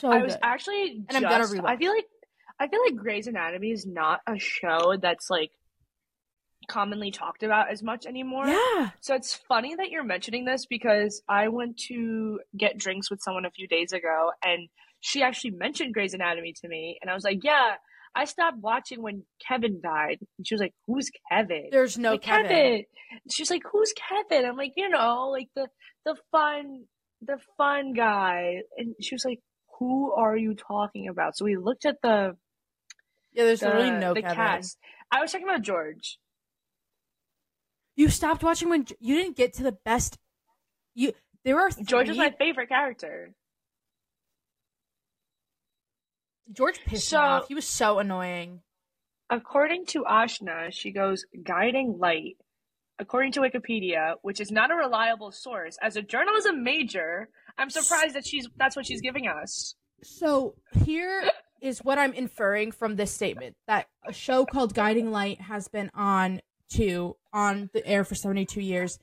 [0.00, 0.26] so I good.
[0.26, 2.06] was actually And I'm gonna just- I feel like
[2.60, 5.50] I feel like Grey's Anatomy is not a show that's like
[6.68, 8.46] commonly talked about as much anymore.
[8.46, 13.20] yeah, So it's funny that you're mentioning this because I went to get drinks with
[13.20, 14.68] someone a few days ago and
[15.02, 17.74] she actually mentioned Grey's Anatomy to me and I was like, "Yeah,
[18.14, 22.22] I stopped watching when Kevin died." And she was like, "Who's Kevin?" there's no like,
[22.22, 22.84] Kevin.
[23.30, 25.68] She's like, "Who's Kevin?" I'm like, "You know, like the
[26.06, 26.84] the fun
[27.20, 29.40] the fun guy." And she was like,
[29.78, 32.36] "Who are you talking about?" So we looked at the
[33.32, 34.36] Yeah, there's the, literally no the Kevin.
[34.36, 34.78] cast.
[35.10, 36.18] I was talking about George.
[37.96, 40.16] You stopped watching when you didn't get to the best.
[40.94, 41.12] You
[41.44, 43.34] there are three, George is my favorite character.
[46.50, 47.48] George pissed So- me off.
[47.48, 48.62] He was so annoying.
[49.30, 52.36] According to Ashna, she goes guiding light.
[52.98, 58.14] According to Wikipedia, which is not a reliable source, as a journalism major, I'm surprised
[58.14, 59.74] that she's that's what she's giving us.
[60.02, 61.28] So here
[61.60, 65.90] is what I'm inferring from this statement that a show called Guiding Light has been
[65.94, 66.40] on
[66.74, 68.98] to on the air for 72 years.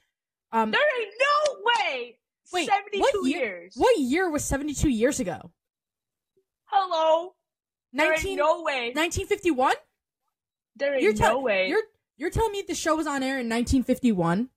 [0.52, 2.20] Um, There ain't no way.
[2.54, 3.74] Wait, 72 what year- years.
[3.76, 5.52] what year was 72 years ago?
[6.72, 7.34] Hello.
[7.94, 8.92] There 19, ain't no way.
[8.94, 9.74] 1951?
[10.76, 11.68] There ain't You're no way.
[11.70, 11.82] You're
[12.18, 14.50] you're telling me the show was on air in 1951?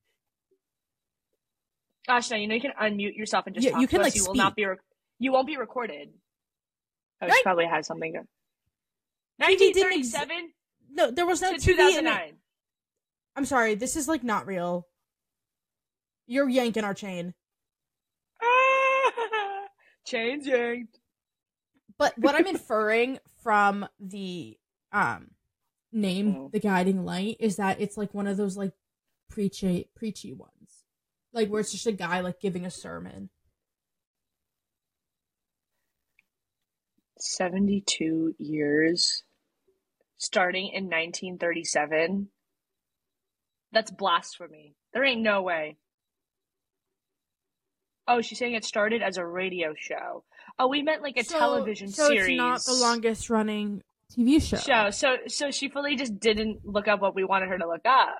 [2.06, 4.14] Gosh, now you know you can unmute yourself and just Yeah, talk you can, like,
[4.16, 4.64] You will not be.
[4.66, 4.76] Re-
[5.20, 6.08] you won't be recorded.
[7.20, 7.36] Oh, Right.
[7.36, 8.12] she probably has something.
[8.14, 8.20] To-
[9.40, 10.52] TV didn't ex- 1937
[10.90, 11.68] No, there was no to TV.
[11.68, 12.10] in it.
[12.10, 12.38] 2009.
[13.36, 14.88] I'm sorry, this is like not real.
[16.26, 17.34] You're yanking our chain.
[20.04, 20.98] Chains yanked.
[21.98, 24.58] But what I'm inferring from the
[24.92, 25.30] um
[25.92, 26.52] name Mm.
[26.52, 28.72] the guiding light is that it's like one of those like
[29.28, 30.84] preachy preachy ones.
[31.32, 33.30] Like where it's just a guy like giving a sermon.
[37.18, 39.22] 72 years
[40.16, 42.28] starting in 1937
[43.72, 45.76] that's blasphemy there ain't no way
[48.08, 50.24] oh she's saying it started as a radio show
[50.58, 53.82] oh we meant like a So- television so series it's not the longest running
[54.16, 54.56] TV show.
[54.58, 57.84] show so so she fully just didn't look up what we wanted her to look
[57.86, 58.18] up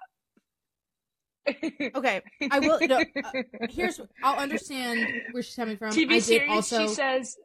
[1.96, 2.78] Okay, I will.
[2.86, 3.02] No, uh,
[3.70, 5.88] here's I'll understand where she's coming from.
[5.88, 6.50] I TV did series.
[6.50, 6.86] also.
[6.86, 7.36] She says.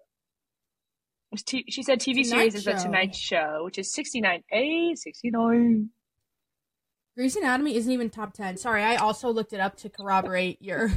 [1.46, 4.44] T- she said TV Tonight series is the Tonight Show, which is 69.
[4.54, 5.90] A 69.
[7.16, 8.56] Grey's Anatomy isn't even top ten.
[8.58, 10.92] Sorry, I also looked it up to corroborate your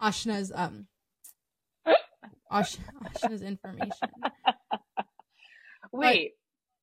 [0.00, 0.86] Ashna's um
[2.50, 4.08] Ash, Ashna's information.
[5.92, 6.32] Wait.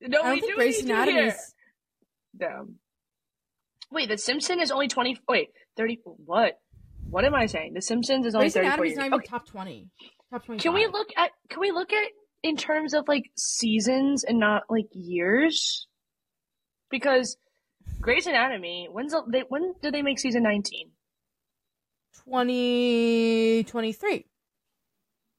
[0.01, 1.53] no, I don't we think do Grey's Anatomy is
[2.37, 2.75] Damn.
[3.91, 5.17] Wait, The Simpsons is only 20.
[5.29, 5.99] Wait, 30.
[6.25, 6.59] What?
[7.09, 7.73] What am I saying?
[7.73, 8.97] The Simpsons is only Grey's 34 Anatomy years.
[8.97, 9.89] not even Okay, top twenty.
[10.31, 10.59] Top twenty.
[10.61, 12.07] Can we look at can we look at
[12.43, 15.87] in terms of like seasons and not like years?
[16.89, 17.37] Because
[18.01, 20.89] Grey's Anatomy, when's the, they when did they make season 19?
[22.23, 24.25] 2023.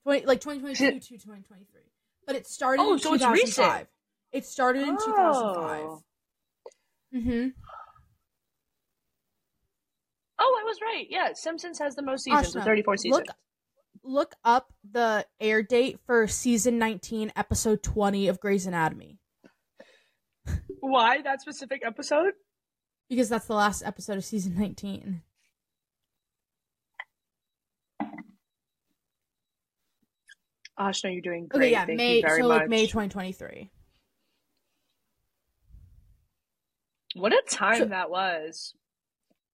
[0.04, 1.80] 20, like 2022 to 2023.
[2.26, 3.72] But it started Oh, in so it's 2005.
[3.72, 3.88] recent.
[4.32, 5.82] It started in 2005.
[5.84, 6.02] Oh.
[7.14, 7.48] Mm-hmm.
[10.38, 11.06] Oh, I was right.
[11.08, 13.26] Yeah, Simpsons has the most seasons with Ashna, 34 seasons.
[13.26, 13.36] Look,
[14.04, 19.18] look up the air date for season 19, episode 20 of Grey's Anatomy.
[20.80, 22.32] Why that specific episode?
[23.08, 25.22] Because that's the last episode of season 19.
[30.78, 31.58] Ashna, you're doing great.
[31.66, 32.60] Okay, yeah, Thank May, you very so much.
[32.60, 33.70] like May 2023.
[37.14, 38.74] What a time So- that was.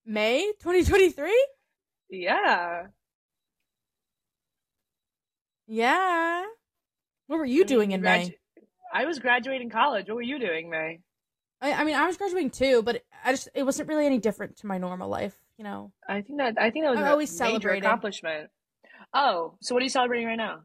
[0.04, 1.46] May 2023?
[2.10, 2.86] Yeah.
[5.68, 6.44] Yeah.
[7.28, 8.38] What were you I doing mean, in gradu- May?
[8.92, 10.08] I was graduating college.
[10.08, 11.00] What were you doing, May?
[11.60, 14.56] I, I mean, I was graduating too, but I just it wasn't really any different
[14.58, 15.92] to my normal life, you know.
[16.08, 18.50] I think that I think that was I'm a always major accomplishment.
[19.14, 20.62] Oh, so what are you celebrating right now?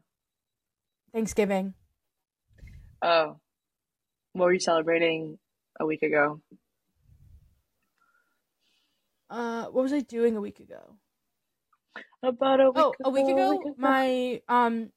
[1.18, 1.74] Thanksgiving.
[3.02, 3.40] Oh,
[4.34, 5.36] what were you celebrating
[5.80, 6.40] a week ago?
[9.28, 10.94] Uh, what was I doing a week ago?
[12.22, 12.76] About a week.
[12.76, 14.90] Oh, a week ago, week my um,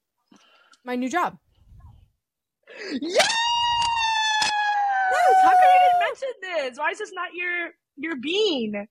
[0.84, 1.38] my new job.
[2.92, 3.28] Yes!
[5.42, 6.78] How come you didn't mention this?
[6.78, 8.86] Why is this not your your bean?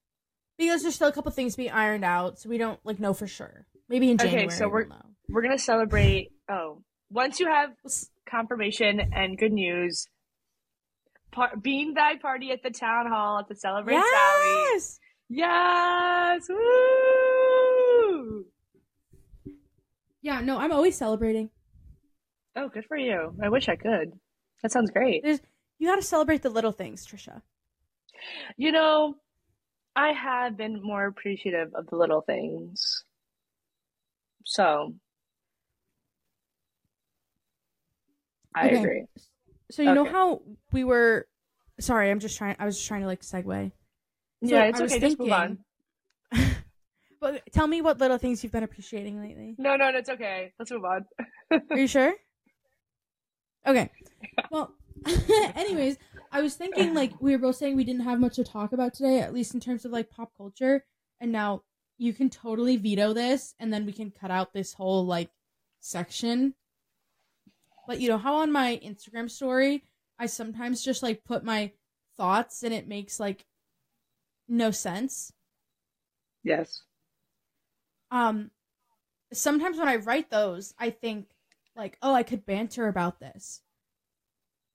[0.57, 3.13] Because there's still a couple things to be ironed out, so we don't like know
[3.13, 3.65] for sure.
[3.87, 4.47] Maybe in January.
[4.47, 4.99] Okay, so we're- we'll.
[5.29, 6.33] We're gonna celebrate.
[6.49, 7.71] Oh, once you have
[8.25, 10.07] confirmation and good news,
[11.31, 14.65] par- beanbag party at the town hall to celebrate Sally.
[14.73, 14.99] Yes.
[15.29, 16.47] Yes!
[16.49, 18.45] Woo!
[20.21, 20.41] Yeah.
[20.41, 21.49] No, I'm always celebrating.
[22.55, 23.33] Oh, good for you.
[23.41, 24.11] I wish I could.
[24.61, 25.23] That sounds great.
[25.23, 25.39] There's
[25.79, 27.41] you got to celebrate the little things, Trisha.
[28.55, 29.15] You know,
[29.95, 33.03] I have been more appreciative of the little things.
[34.45, 34.93] So,
[38.53, 38.77] I Okay.
[38.77, 39.05] agree.
[39.71, 41.27] So you know how we were.
[41.79, 42.55] Sorry, I'm just trying.
[42.59, 43.71] I was just trying to like segue.
[44.43, 44.99] So yeah, it's I okay.
[44.99, 45.59] Just move on.
[47.21, 49.55] but tell me what little things you've been appreciating lately.
[49.57, 50.53] No, no, no, it's okay.
[50.59, 51.05] Let's move on.
[51.71, 52.13] Are you sure?
[53.63, 53.91] Okay.
[54.49, 54.73] Well,
[55.55, 55.97] anyways,
[56.31, 58.95] I was thinking like we were both saying we didn't have much to talk about
[58.95, 60.83] today, at least in terms of like pop culture.
[61.19, 61.61] And now
[61.99, 65.29] you can totally veto this, and then we can cut out this whole like
[65.79, 66.55] section.
[67.87, 69.83] But you know how on my Instagram story,
[70.19, 71.71] I sometimes just like put my
[72.17, 73.45] thoughts, and it makes like
[74.47, 75.33] no sense.
[76.43, 76.81] Yes.
[78.09, 78.49] um
[79.31, 81.27] sometimes when i write those i think
[81.75, 83.61] like oh i could banter about this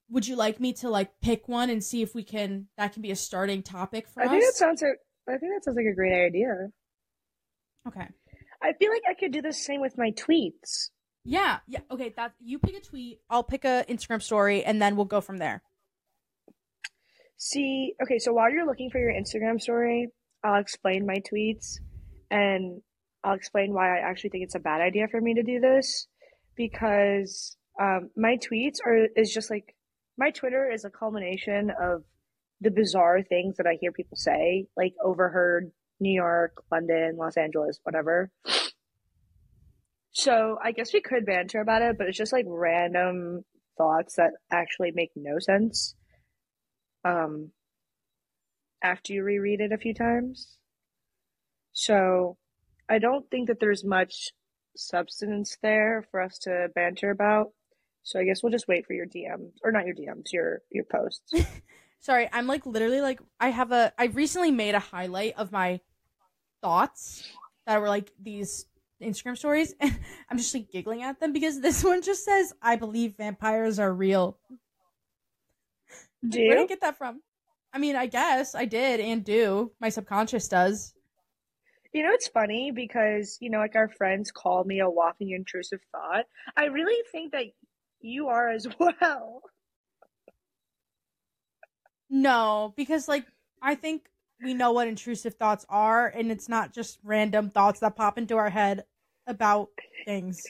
[0.09, 3.03] would you like me to like pick one and see if we can that can
[3.03, 4.29] be a starting topic for us?
[4.29, 4.83] I us think that sounds.
[4.83, 6.69] like I think that sounds like a great idea.
[7.89, 8.07] okay
[8.63, 10.91] I feel like I could do the same with my tweets.
[11.27, 14.97] Yeah yeah okay that you pick a tweet i'll pick a instagram story and then
[14.97, 15.63] we'll go from there
[17.39, 20.09] See, okay, so while you're looking for your Instagram story,
[20.43, 21.79] I'll explain my tweets
[22.31, 22.81] and
[23.23, 26.07] I'll explain why I actually think it's a bad idea for me to do this
[26.57, 29.75] because um, my tweets are is just like
[30.17, 32.05] my Twitter is a culmination of
[32.63, 37.79] the bizarre things that I hear people say, like overheard New York, London, Los Angeles,
[37.83, 38.31] whatever.
[40.17, 43.45] So I guess we could banter about it, but it's just like random
[43.77, 45.95] thoughts that actually make no sense
[47.05, 47.51] um
[48.83, 50.57] after you reread it a few times.
[51.75, 52.39] So
[52.89, 54.33] I don't think that there's much
[54.75, 57.53] substance there for us to banter about.
[58.03, 60.85] So I guess we'll just wait for your DMs or not your DMs, your your
[60.85, 61.31] posts.
[62.01, 65.81] sorry i'm like literally like i have a i recently made a highlight of my
[66.61, 67.27] thoughts
[67.67, 68.67] that were like these
[69.03, 69.99] instagram stories and
[70.31, 73.93] i'm just like giggling at them because this one just says i believe vampires are
[73.93, 74.39] real
[76.29, 76.67] Do Where did I you?
[76.67, 77.23] get that from?
[77.73, 79.73] I mean, I guess I did and do.
[79.81, 80.95] My subconscious does.
[81.93, 85.81] You know, it's funny because, you know, like our friends call me a walking intrusive
[85.93, 86.27] thought.
[86.57, 87.47] I really think that
[88.01, 89.43] you are as well.
[92.09, 93.27] No, because like
[93.63, 94.09] I think
[94.43, 98.37] we know what intrusive thoughts are, and it's not just random thoughts that pop into
[98.37, 98.85] our head
[99.27, 99.69] about
[100.05, 100.43] things.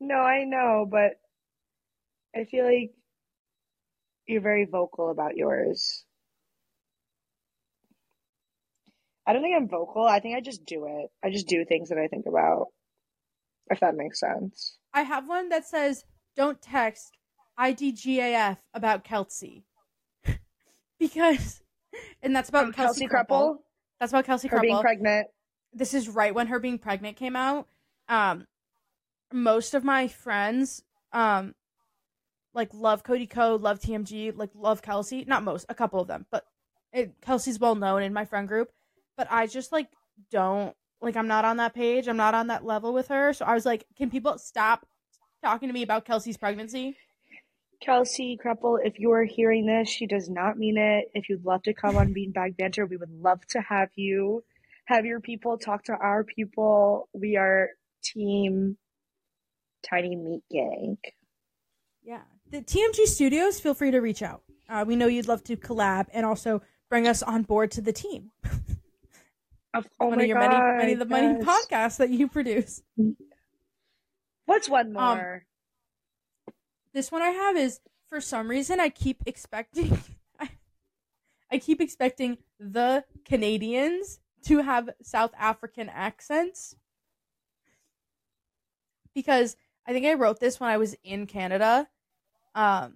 [0.00, 1.20] No, I know, but
[2.34, 2.92] I feel like
[4.26, 6.04] you're very vocal about yours.
[9.26, 10.04] I don't think I'm vocal.
[10.04, 11.10] I think I just do it.
[11.24, 12.68] I just do things that I think about.
[13.68, 14.78] If that makes sense.
[14.94, 16.04] I have one that says,
[16.36, 17.16] "Don't text
[17.58, 19.64] IDGAF about Kelsey,"
[21.00, 21.62] because,
[22.22, 23.58] and that's about Um, Kelsey, Kelsey Kreppel,
[24.00, 25.28] That's about Kelsey her being pregnant.
[25.72, 27.68] this is right when her being pregnant came out.
[28.08, 28.46] Um,
[29.32, 30.82] most of my friends,
[31.12, 31.54] um,
[32.54, 35.24] like love Cody Ko, love TMG, like love Kelsey.
[35.26, 36.46] Not most, a couple of them, but
[36.92, 38.70] it, Kelsey's well known in my friend group.
[39.16, 39.88] But I just like
[40.30, 42.08] don't like I'm not on that page.
[42.08, 43.32] I'm not on that level with her.
[43.32, 44.86] So I was like, can people stop
[45.42, 46.96] talking to me about Kelsey's pregnancy?
[47.80, 51.10] Kelsey Kreppel, if you are hearing this, she does not mean it.
[51.14, 54.42] If you'd love to come on Beanbag Banter, we would love to have you.
[54.86, 57.08] Have your people talk to our people.
[57.12, 57.70] We are
[58.02, 58.76] team
[59.88, 60.98] Tiny Meat Gang.
[62.02, 63.60] Yeah, the TMG Studios.
[63.60, 64.42] Feel free to reach out.
[64.68, 67.92] Uh, we know you'd love to collab and also bring us on board to the
[67.92, 68.30] team.
[69.74, 71.44] Of, oh one of your God, many, many of the many yes.
[71.44, 72.82] podcasts that you produce.
[74.46, 75.44] What's one Um, more?
[76.96, 79.98] This one I have is for some reason I keep expecting
[80.40, 80.48] I,
[81.52, 86.74] I keep expecting the Canadians to have South African accents
[89.14, 91.86] because I think I wrote this when I was in Canada.
[92.54, 92.94] Um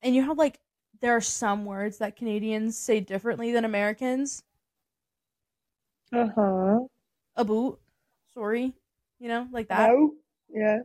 [0.00, 0.58] and you have like
[1.02, 4.44] there are some words that Canadians say differently than Americans.
[6.10, 6.78] Uh huh.
[7.36, 7.78] A boot,
[8.32, 8.72] sorry,
[9.18, 9.90] you know, like that.
[9.90, 10.14] Oh,
[10.48, 10.78] yeah.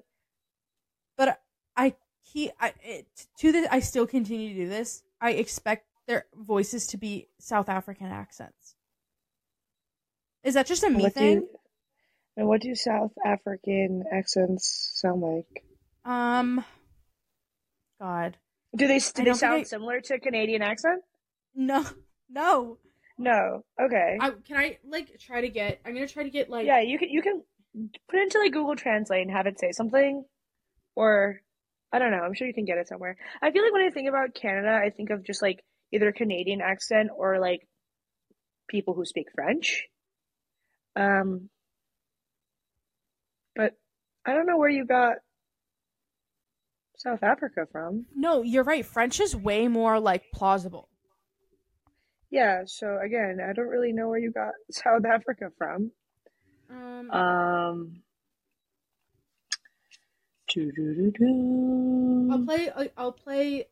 [1.15, 1.39] but
[1.77, 1.95] I
[2.35, 3.07] keep I it,
[3.39, 5.03] to this I still continue to do this.
[5.21, 8.75] I expect their voices to be South African accents.
[10.43, 11.33] Is that just a me What thing?
[11.37, 11.49] you,
[12.37, 15.63] and what do South African accents sound like?
[16.03, 16.63] Um,
[17.99, 18.37] God,
[18.75, 21.01] Do they do they sound I- similar to a Canadian accent?
[21.55, 21.85] no,
[22.29, 22.77] no.
[23.17, 23.63] No.
[23.81, 24.17] Okay.
[24.19, 25.79] I can I like try to get.
[25.85, 27.41] I'm gonna try to get like yeah, you can you can
[28.09, 30.25] put it into like Google Translate and have it say something,
[30.97, 31.39] or
[31.91, 32.19] I don't know.
[32.23, 33.15] I'm sure you can get it somewhere.
[33.41, 35.63] I feel like when I think about Canada, I think of just like
[35.93, 37.61] either Canadian accent or like
[38.67, 39.85] people who speak French.
[40.95, 41.49] Um,
[43.55, 43.73] but
[44.25, 45.17] I don't know where you got
[46.97, 48.05] South Africa from.
[48.15, 48.41] no.
[48.41, 48.85] You're right.
[48.85, 50.89] French is way more like plausible.
[52.31, 55.91] Yeah, so again, I don't really know where you got South Africa from.
[56.69, 58.01] Um, Um,
[60.57, 62.69] I'll play.
[62.75, 63.67] I'll- I'll play.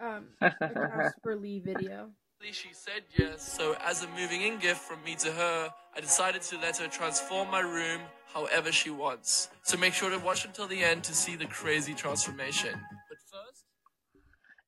[0.00, 2.10] Um, a Casper Lee video.
[2.52, 6.40] She said yes, so as a moving in gift from me to her, I decided
[6.42, 8.02] to let her transform my room
[8.32, 9.48] however she wants.
[9.64, 12.70] So make sure to watch until the end to see the crazy transformation.
[13.08, 13.64] But first,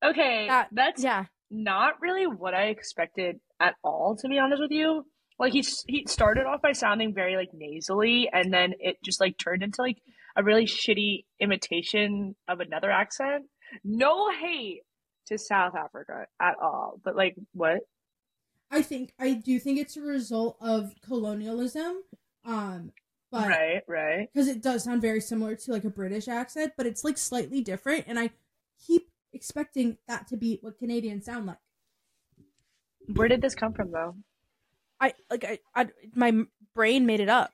[0.02, 1.26] Okay, That- that's Yeah.
[1.50, 5.06] not really what I expected at all, to be honest with you.
[5.38, 9.38] Like he he started off by sounding very like nasally, and then it just like
[9.38, 9.98] turned into like
[10.36, 13.46] a really shitty imitation of another accent.
[13.84, 14.82] No hate
[15.26, 17.80] to South Africa at all, but like what?
[18.70, 22.02] I think I do think it's a result of colonialism,
[22.44, 22.92] um,
[23.32, 24.28] but Right, right.
[24.32, 27.60] because it does sound very similar to like a British accent, but it's like slightly
[27.62, 28.30] different, and I
[28.86, 31.58] keep expecting that to be what Canadians sound like.
[33.14, 34.14] Where did this come from though?
[35.00, 35.44] I like.
[35.44, 36.32] I, I my
[36.74, 37.52] brain made it up.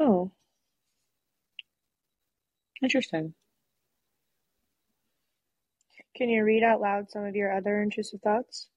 [0.00, 0.30] Oh,
[2.82, 3.34] interesting.
[6.16, 8.68] Can you read out loud some of your other intrusive thoughts?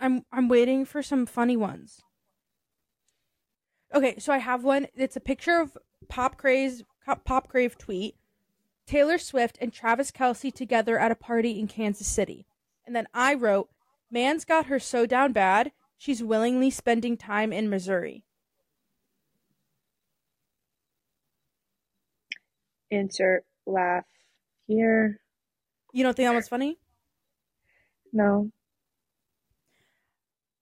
[0.00, 2.02] I'm I'm waiting for some funny ones.
[3.94, 4.88] Okay, so I have one.
[4.96, 6.82] It's a picture of Pop Craze
[7.24, 8.16] Pop Crave tweet.
[8.86, 12.46] Taylor Swift and Travis Kelce together at a party in Kansas City.
[12.84, 13.68] And then I wrote,
[14.10, 18.25] Man's got her so down bad, she's willingly spending time in Missouri.
[22.90, 24.04] Insert laugh
[24.66, 25.20] here.
[25.92, 26.78] You don't think that was funny?
[28.12, 28.50] No.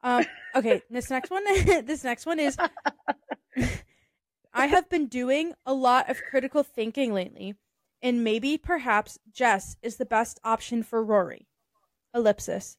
[0.03, 1.45] Um, okay, this next one
[1.85, 2.57] this next one is
[4.55, 7.55] I have been doing a lot of critical thinking lately,
[8.03, 11.49] and maybe perhaps Jess is the best option for Rory.
[12.15, 12.77] Ellipsis.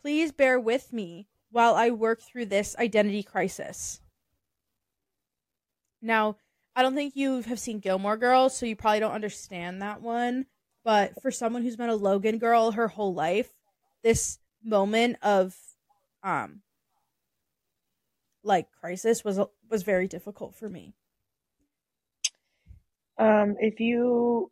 [0.00, 4.00] Please bear with me while I work through this identity crisis.
[6.00, 6.36] Now,
[6.76, 10.44] I don't think you have seen Gilmore Girls, so you probably don't understand that one.
[10.84, 13.50] But for someone who's been a Logan girl her whole life,
[14.04, 15.56] this moment of
[16.22, 16.60] um
[18.44, 20.92] like crisis was was very difficult for me.
[23.18, 24.50] Um, if you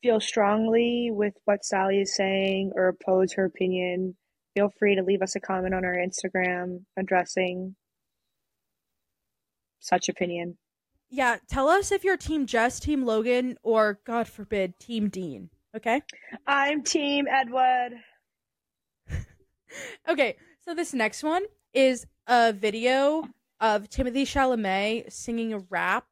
[0.00, 4.14] feel strongly with what Sally is saying or oppose her opinion,
[4.54, 7.74] feel free to leave us a comment on our Instagram addressing
[9.80, 10.56] such opinion.
[11.10, 15.48] Yeah, tell us if you're team Jess, team Logan, or God forbid, team Dean.
[15.74, 16.02] Okay?
[16.46, 17.92] I'm team Edward.
[20.08, 23.24] okay, so this next one is a video
[23.60, 26.06] of Timothée Chalamet singing a rap.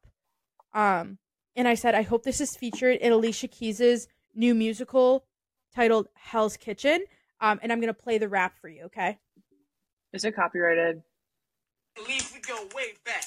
[0.73, 1.19] Um,
[1.55, 5.25] and I said, I hope this is featured in Alicia Keys's new musical
[5.75, 7.03] titled Hell's Kitchen.
[7.39, 9.19] Um, and I'm gonna play the rap for you, okay?
[10.13, 11.03] Is it copyrighted?
[12.07, 13.25] Leave we go way back.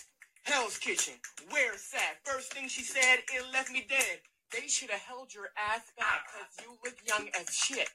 [0.50, 1.14] Hell's Kitchen,
[1.50, 2.18] where it's at.
[2.24, 4.18] First thing she said, it left me dead.
[4.50, 7.88] They should have held your ass back, cause you look young as shit.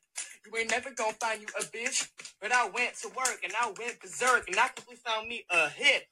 [0.45, 2.07] You ain't never gonna find you a bitch.
[2.39, 5.67] But I went to work and I went berserk and I quickly found me a
[5.67, 6.07] hit.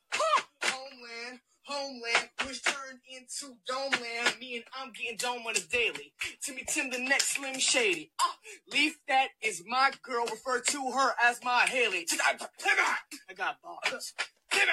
[0.63, 4.37] Homeland, homeland, which turned into Domeland.
[4.41, 6.11] Me and I'm getting dome on a daily.
[6.41, 8.11] Timmy Tim, the next Slim Shady.
[8.19, 8.35] Ah,
[8.69, 10.25] Leaf, that is my girl.
[10.25, 12.05] Refer to her as my Haley.
[12.27, 14.13] I got bars.
[14.51, 14.67] Pivot!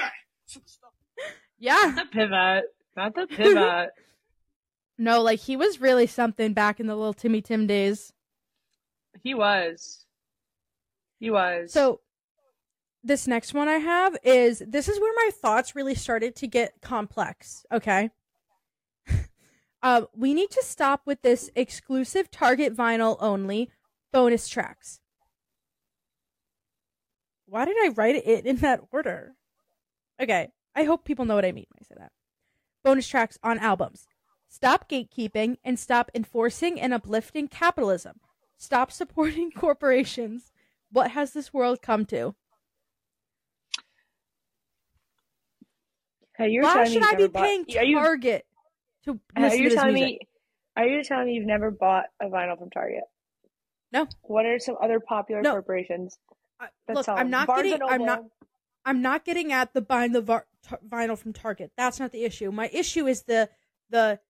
[0.48, 0.90] Superstar.
[1.60, 1.92] Yeah.
[1.94, 2.64] The pivot.
[2.96, 3.90] Not the pivot.
[4.98, 8.12] No, like he was really something back in the little Timmy Tim days.
[9.22, 10.04] he was.
[11.20, 11.72] He was.
[11.72, 12.00] So
[13.02, 16.80] this next one I have is this is where my thoughts really started to get
[16.82, 18.10] complex, okay?
[19.82, 23.70] uh, we need to stop with this exclusive Target vinyl only
[24.12, 25.00] bonus tracks.
[27.46, 29.34] Why did I write it in that order?
[30.22, 32.12] Okay, I hope people know what I mean when I say that.
[32.84, 34.06] Bonus tracks on albums.
[34.48, 38.20] Stop gatekeeping and stop enforcing and uplifting capitalism.
[38.56, 40.52] Stop supporting corporations.
[40.90, 42.34] What has this world come to?
[46.36, 48.46] hey, you're Why should I be bought- paying Are you, Target
[49.04, 49.94] to listen you to this music?
[49.94, 50.20] me?
[50.76, 53.02] Are you telling me you've never bought a vinyl from Target?
[53.92, 54.06] No.
[54.22, 55.52] What are some other popular No.
[55.52, 56.18] corporations
[56.58, 57.86] I- that look, sell I'm not Barnes getting.
[57.86, 58.24] I'm not.
[58.84, 61.72] I'm not getting at the buying the var- tar- vinyl from Target.
[61.76, 62.50] That's not the issue.
[62.52, 63.48] My issue is the
[63.90, 64.20] the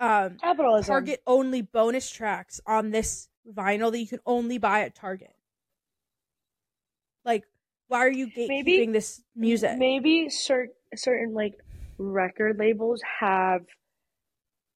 [0.00, 0.92] um capitalism.
[0.92, 5.34] Target only bonus tracks on this vinyl that you can only buy at Target.
[7.24, 7.44] Like,
[7.88, 9.78] why are you gatekeeping Maybe- this music?
[9.78, 11.54] Maybe cer- certain like
[11.98, 13.62] record labels have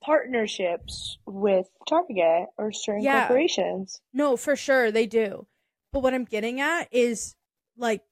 [0.02, 3.26] partnerships with Target or certain Yeah.
[3.28, 4.00] corporations.
[4.12, 5.46] No, for sure they do.
[5.92, 7.34] But what I'm getting at is
[7.76, 8.02] like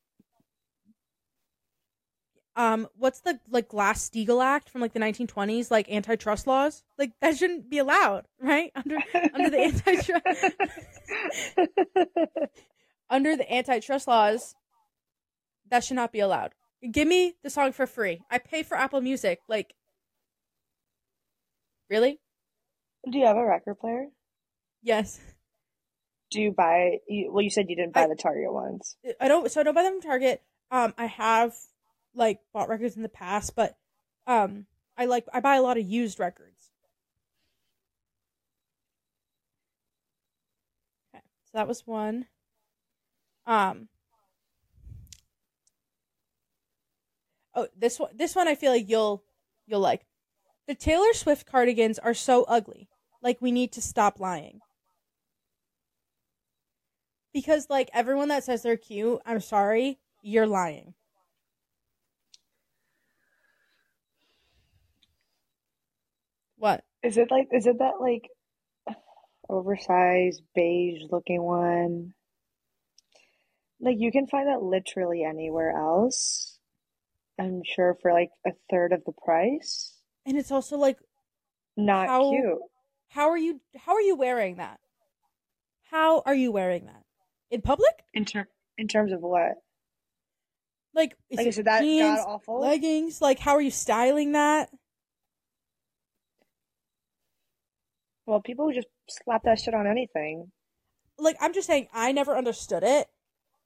[2.58, 6.82] um what's the like Glass Steagall Act from like the 1920s like antitrust laws?
[6.98, 8.70] Like that shouldn't be allowed, right?
[8.74, 8.98] Under
[9.32, 10.10] under the antitrust
[13.10, 14.54] under the antitrust laws
[15.70, 16.52] that should not be allowed.
[16.90, 18.20] Give me the song for free.
[18.30, 19.40] I pay for Apple Music.
[19.48, 19.74] Like
[21.88, 22.18] Really?
[23.10, 24.06] Do you have a record player?
[24.82, 25.20] Yes.
[26.30, 26.98] Do you buy?
[27.08, 28.96] You, well, you said you didn't buy I- the Target ones.
[29.20, 30.42] I don't so I don't buy them from Target.
[30.72, 31.54] Um I have
[32.14, 33.76] like bought records in the past, but
[34.26, 36.70] um I like I buy a lot of used records.
[41.14, 41.22] Okay.
[41.44, 42.26] So that was one.
[43.46, 43.88] Um
[47.54, 49.24] Oh, this one this one I feel like you'll
[49.66, 50.06] you'll like.
[50.66, 52.88] The Taylor Swift cardigans are so ugly.
[53.22, 54.60] Like we need to stop lying.
[57.32, 60.94] Because like everyone that says they're cute, I'm sorry, you're lying.
[66.58, 66.84] What?
[67.02, 67.48] Is it like?
[67.52, 68.28] Is it that like
[69.48, 72.14] oversized beige looking one?
[73.80, 76.58] Like you can find that literally anywhere else.
[77.38, 79.94] I'm sure for like a third of the price.
[80.26, 80.98] And it's also like
[81.76, 82.58] Not How- cute.
[83.10, 84.80] how are you how are you wearing that?
[85.90, 87.04] How are you wearing that?
[87.50, 87.94] In public?
[88.12, 89.52] In ter- in terms of what?
[90.94, 92.60] Like is Like I it that jeans, awful.
[92.60, 93.22] leggings?
[93.22, 94.70] Like how are you styling that?
[98.28, 100.52] Well, people just slap that shit on anything.
[101.18, 103.08] like I'm just saying I never understood it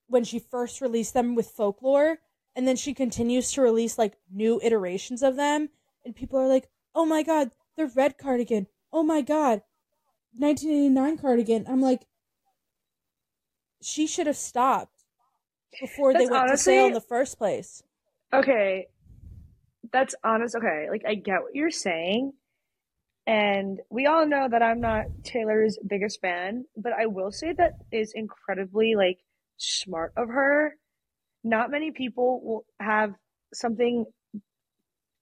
[0.07, 2.19] when she first released them with folklore
[2.55, 5.71] and then she continues to release like new iterations of them
[6.05, 8.69] and people are like, "Oh my god, the red cardigan.
[8.93, 9.63] Oh my god,
[10.39, 12.07] 1989 cardigan." I'm like
[13.83, 15.05] she should have stopped.
[15.81, 17.83] before they That's went to sale in the first place.
[18.33, 18.87] Okay.
[19.93, 20.55] That's honest.
[20.55, 20.87] Okay.
[20.89, 22.33] Like, I get what you're saying.
[23.27, 27.75] And we all know that I'm not Taylor's biggest fan, but I will say that
[27.93, 29.19] is incredibly, like,
[29.59, 30.77] smart of her.
[31.45, 33.15] Not many people will have
[33.55, 34.07] something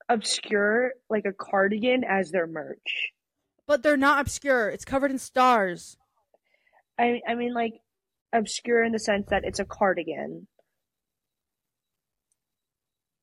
[0.08, 3.12] obscure, like a cardigan, as their merch.
[3.66, 4.70] But they're not obscure.
[4.70, 5.96] It's covered in stars.
[6.98, 7.74] I, I mean, like,
[8.32, 10.46] obscure in the sense that it's a cardigan.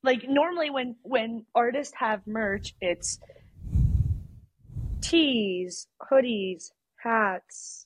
[0.03, 3.19] Like normally when when artists have merch, it's
[5.01, 7.85] tees, hoodies, hats,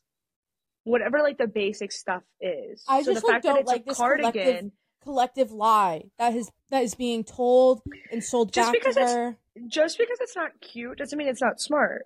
[0.84, 2.84] whatever like the basic stuff is.
[2.88, 4.72] I so just, the like, fact don't that it's like a this cardigan, collective-
[5.04, 7.82] Collective lie that is that is being told
[8.12, 9.36] and sold Just back because to it's-
[9.68, 12.06] just because it's not cute doesn't mean it's not smart.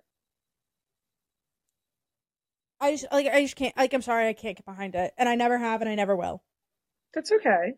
[2.80, 5.28] I just like I just can't like I'm sorry I can't get behind it, and
[5.28, 6.42] I never have, and I never will.
[7.12, 7.74] That's okay.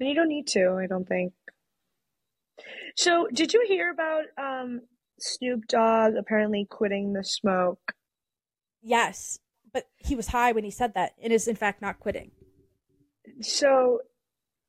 [0.00, 1.32] And you don't need to, I don't think.
[2.96, 4.82] So, did you hear about um
[5.18, 7.92] Snoop Dogg apparently quitting the smoke?
[8.82, 9.38] Yes,
[9.72, 12.30] but he was high when he said that, and is in fact not quitting.
[13.40, 14.00] So,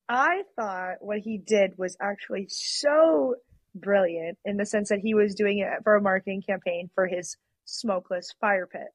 [0.08, 3.36] I thought what he did was actually so
[3.76, 7.38] brilliant in the sense that he was doing it for a marketing campaign for his
[7.66, 8.88] smokeless fire pit.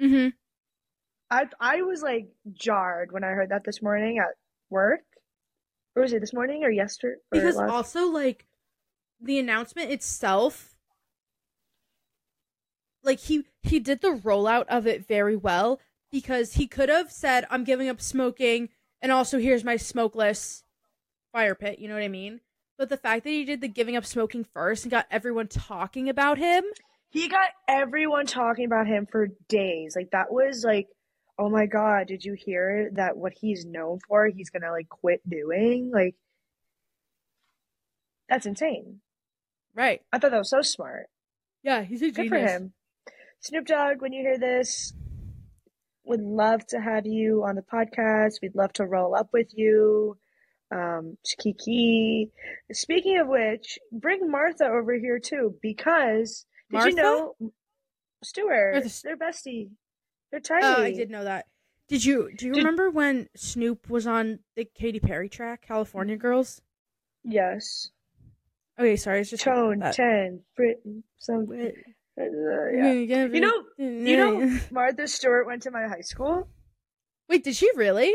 [0.00, 0.28] Mm-hmm.
[1.30, 4.34] I I was like jarred when I heard that this morning at
[4.70, 5.00] work.
[5.96, 7.14] Or was it this morning or yesterday?
[7.32, 8.46] Or Because last- also like
[9.24, 10.76] the announcement itself,
[13.02, 17.46] like he he did the rollout of it very well because he could have said
[17.50, 18.68] I'm giving up smoking
[19.02, 20.62] and also here's my smokeless
[21.32, 21.78] fire pit.
[21.78, 22.40] You know what I mean?
[22.78, 26.08] But the fact that he did the giving up smoking first and got everyone talking
[26.08, 26.64] about him.
[27.10, 29.94] he got everyone talking about him for days.
[29.96, 30.88] Like that was like,
[31.38, 35.20] oh my god, did you hear that what he's known for, he's gonna like quit
[35.28, 35.90] doing?
[35.92, 36.14] Like
[38.28, 39.00] that's insane.
[39.74, 40.00] Right.
[40.12, 41.06] I thought that was so smart.
[41.62, 42.72] Yeah, he's a Good for him.
[43.40, 44.92] Snoop Dogg, when you hear this,
[46.04, 48.34] would love to have you on the podcast.
[48.42, 50.16] We'd love to roll up with you.
[50.70, 52.30] Um, Kiki.
[52.72, 56.90] Speaking of which, bring Martha over here too, because did Martha?
[56.90, 57.34] you know
[58.22, 58.74] Stewart?
[58.74, 59.70] Martha They're bestie.
[60.30, 60.64] They're tiny.
[60.64, 61.46] Oh, I did know that.
[61.88, 66.16] Did you do you Did- remember when Snoop was on the Katy Perry track, California
[66.16, 66.60] Girls?
[67.22, 67.90] Yes.
[68.78, 69.94] Okay, sorry, it's just Tone that.
[69.94, 70.40] ten.
[70.56, 71.04] Britain.
[71.18, 71.46] Some.
[71.46, 71.74] Wait.
[72.18, 72.24] Uh,
[72.72, 72.92] yeah.
[72.92, 76.48] You know- You know, Martha Stewart went to my high school.
[77.28, 78.12] Wait, did she really?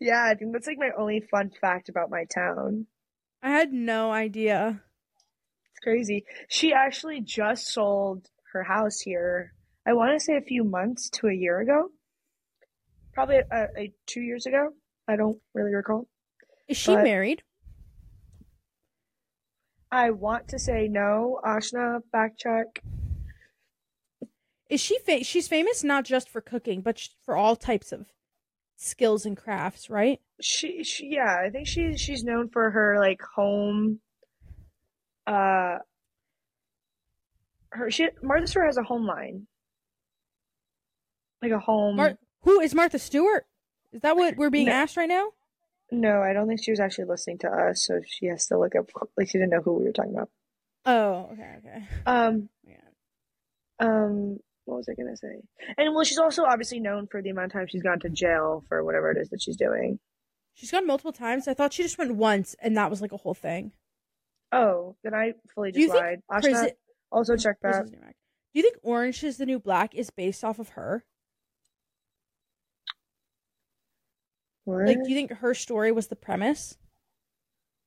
[0.00, 2.86] Yeah, I think that's like my only fun fact about my town.
[3.42, 4.82] I had no idea.
[5.70, 6.24] It's crazy.
[6.48, 9.54] She actually just sold her house here.
[9.86, 11.88] I want to say a few months to a year ago.
[13.14, 13.66] Probably uh,
[14.06, 14.70] two years ago.
[15.08, 16.08] I don't really recall.
[16.68, 17.42] Is she But- married?
[19.92, 21.38] I want to say no.
[21.44, 22.82] Ashna, back check.
[24.70, 28.06] Is she fa- she's famous not just for cooking, but sh- for all types of
[28.76, 30.18] skills and crafts, right?
[30.40, 34.00] She, she, yeah, I think she she's known for her like home.
[35.26, 35.76] Uh,
[37.72, 39.46] her she Martha Stewart has a home line,
[41.42, 41.96] like a home.
[41.96, 43.44] Mar- who is Martha Stewart?
[43.92, 44.72] Is that what we're being No.
[44.72, 45.28] asked right now?
[45.92, 48.74] No, I don't think she was actually listening to us, so she has to look
[48.74, 48.90] up.
[49.16, 50.30] Like she didn't know who we were talking about.
[50.84, 51.84] Oh, okay, okay.
[52.06, 52.76] Um, Yeah.
[53.78, 55.42] um, what was I gonna say?
[55.76, 58.64] And well, she's also obviously known for the amount of time she's gone to jail
[58.68, 59.98] for whatever it is that she's doing.
[60.54, 61.48] She's gone multiple times.
[61.48, 63.72] I thought she just went once, and that was like a whole thing.
[64.52, 66.20] Oh, then I fully Do you just think lied.
[66.30, 66.70] Ashna, Prison-
[67.10, 67.68] also check that.
[67.70, 68.16] Prison's New Black.
[68.52, 71.04] Do you think Orange is the New Black is based off of her?
[74.64, 74.86] What?
[74.86, 76.76] Like, do you think her story was the premise?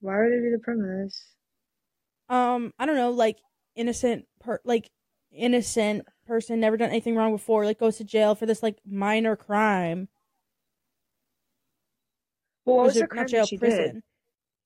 [0.01, 1.34] Why would it be the premise?
[2.30, 3.38] Um, I don't know, like
[3.76, 4.89] innocent per like
[5.32, 9.36] innocent person, never done anything wrong before, like goes to jail for this like minor
[9.36, 10.09] crime.
[12.65, 13.93] Well, what was the it crime jail, prison?
[13.93, 14.03] did?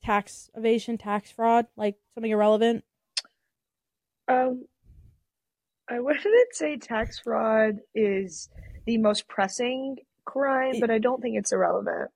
[0.03, 2.85] Tax evasion, tax fraud, like something irrelevant.
[4.27, 4.65] Um,
[5.89, 8.49] I wouldn't say tax fraud is
[8.85, 9.97] the most pressing
[10.31, 12.11] crime, It- but I don't think it's irrelevant.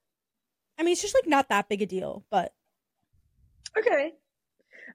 [0.77, 2.53] I mean, it's just like not that big a deal, but
[3.77, 4.13] Okay.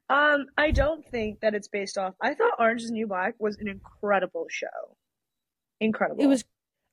[0.09, 2.15] Um, I don't think that it's based off.
[2.21, 4.95] I thought Orange is the New Black was an incredible show.
[5.79, 6.23] Incredible.
[6.23, 6.43] it was.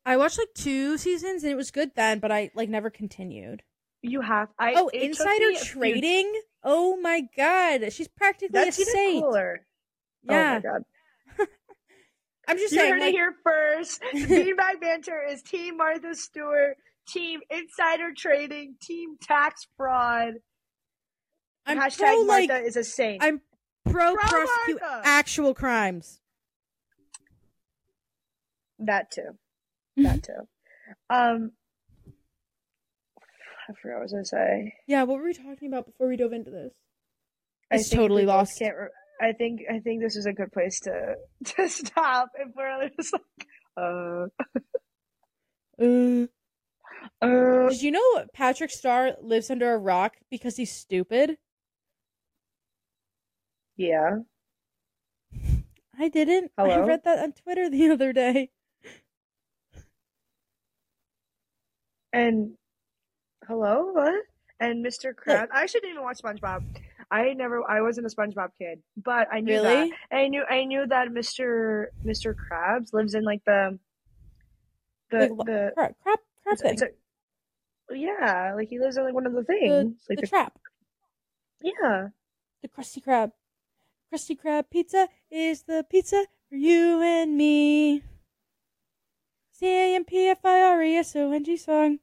[0.05, 3.63] I watched like two seasons and it was good then, but I like never continued.
[4.03, 4.49] You have.
[4.59, 4.75] I.
[4.77, 6.33] oh, insider a few- trading!
[6.63, 9.23] Oh my god, she's practically That's a saint.
[9.23, 9.67] cooler.
[10.25, 10.83] Yeah, Oh my god.
[12.49, 12.93] I'm just You saying.
[12.93, 14.03] heard like- it here first.
[14.15, 16.77] Beanbag Banter is Team Martha Stewart,
[17.09, 20.35] team insider trading, team tax fraud.
[21.67, 23.23] I'm Hashtag pro Martha like is a saint.
[23.25, 23.41] I'm
[23.85, 25.03] pro Pro prosecute Martha.
[25.05, 26.21] actual crimes.
[28.79, 29.31] that too.
[29.97, 30.47] That too.
[31.09, 31.53] Um,
[33.69, 34.75] I forgot what I was gonna say.
[34.87, 36.75] Yeah, what were we talking about before we dove into this?
[37.73, 38.59] I It's totally lost.
[38.59, 38.89] Can't re-
[39.21, 41.15] I think I think this is a good place to
[41.45, 43.47] to stop if we're just like,
[43.77, 44.27] uh,
[45.81, 46.27] Uh,
[47.23, 47.69] uh.
[47.69, 51.39] did you know Patrick Star lives under a rock because he's stupid?
[53.77, 54.19] Yeah.
[55.99, 56.53] I didn't.
[56.59, 58.51] I read that on Twitter the other day.
[62.13, 62.55] And
[63.47, 64.15] hello, what?
[64.61, 65.13] And Mr.
[65.15, 65.49] Krabs.
[65.53, 66.65] I actually didn't even watch SpongeBob.
[67.11, 67.63] I never.
[67.69, 69.75] I wasn't a SpongeBob kid, but I knew that.
[69.75, 69.93] Really?
[70.11, 70.45] I knew.
[70.49, 71.87] I knew that Mr.
[72.05, 72.35] Mr.
[72.35, 73.79] Krabs lives in like the
[75.11, 75.73] the Like, the.
[75.75, 76.89] Crap, crap It's, it's a,
[77.95, 79.95] yeah, like he lives in like one of the the, things.
[80.11, 80.59] like the the, trap.
[81.63, 82.09] yeah.
[82.63, 83.33] The Krusty Krab.
[84.13, 88.03] Krusty Krab pizza is the pizza for you and me.
[89.53, 92.01] C A M P F I R E S O N G song.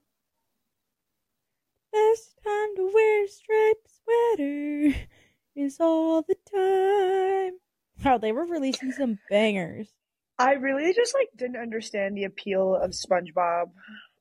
[1.94, 5.08] Best time to wear a striped sweater
[5.56, 7.60] is all the time.
[8.04, 9.94] Wow, they were releasing some bangers.
[10.40, 13.68] I really just like didn't understand the appeal of SpongeBob.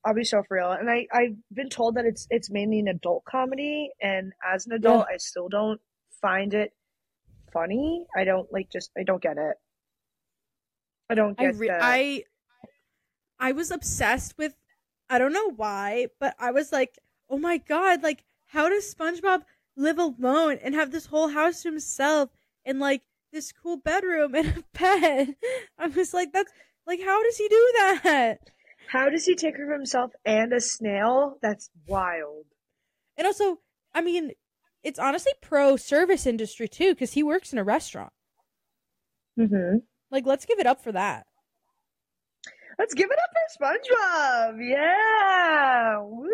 [0.05, 0.71] I'll be so for real.
[0.71, 4.73] And I, I've been told that it's it's mainly an adult comedy and as an
[4.73, 5.81] adult I still don't
[6.21, 6.73] find it
[7.51, 8.05] funny.
[8.15, 9.55] I don't like just I don't get it.
[11.09, 12.23] I don't I get re- the I
[13.39, 14.55] I was obsessed with
[15.09, 16.97] I don't know why, but I was like,
[17.33, 19.41] "Oh my god, like how does SpongeBob
[19.75, 22.29] live alone and have this whole house to himself
[22.63, 25.35] and like this cool bedroom and a bed?"
[25.79, 26.51] I'm just like, "That's
[26.85, 27.73] like how does he do
[28.03, 28.37] that?"
[28.89, 31.39] how does he take care of himself and a snail?
[31.41, 32.45] That's wild.
[33.17, 33.61] And also,
[33.95, 34.33] I mean,
[34.83, 38.13] it's honestly pro service industry too cuz he works in a restaurant.
[39.39, 39.77] Mm-hmm.
[40.11, 41.25] Like let's give it up for that.
[42.77, 44.69] Let's give it up for SpongeBob.
[44.69, 45.97] Yeah.
[46.03, 46.29] Woo.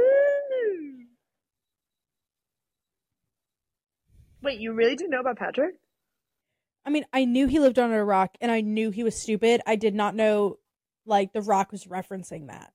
[4.49, 5.75] Wait, you really didn't know about Patrick?
[6.83, 9.61] I mean, I knew he lived under a rock and I knew he was stupid.
[9.67, 10.57] I did not know
[11.05, 12.73] like the rock was referencing that.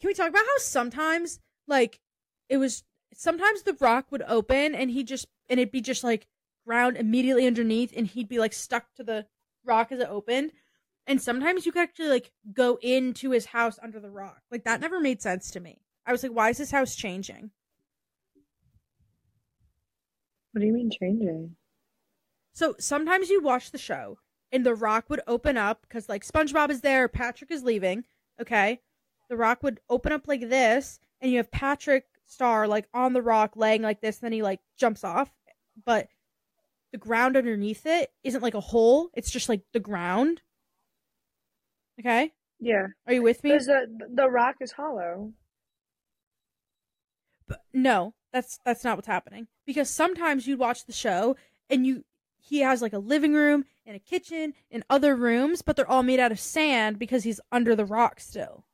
[0.00, 1.38] Can we talk about how sometimes
[1.68, 2.00] like
[2.48, 6.26] it was sometimes the rock would open and he just and it'd be just like
[6.66, 9.26] ground immediately underneath and he'd be like stuck to the
[9.66, 10.52] rock as it opened.
[11.06, 14.40] And sometimes you could actually like go into his house under the rock.
[14.50, 15.82] Like that never made sense to me.
[16.06, 17.50] I was like, why is this house changing?
[20.56, 21.54] What do you mean changing?
[22.54, 24.16] So sometimes you watch the show
[24.50, 28.06] and the rock would open up because like SpongeBob is there, Patrick is leaving.
[28.40, 28.80] Okay.
[29.28, 33.20] The rock would open up like this, and you have Patrick Star like on the
[33.20, 35.30] rock laying like this, then he like jumps off.
[35.84, 36.08] But
[36.90, 40.40] the ground underneath it isn't like a hole, it's just like the ground.
[42.00, 42.32] Okay?
[42.60, 43.50] Yeah, Are you with me?
[43.50, 45.34] because the the rock is hollow.
[47.46, 49.48] But no, that's that's not what's happening.
[49.66, 51.36] Because sometimes you'd watch the show
[51.70, 52.04] and you
[52.38, 56.02] he has like a living room and a kitchen and other rooms, but they're all
[56.02, 58.64] made out of sand because he's under the rock still.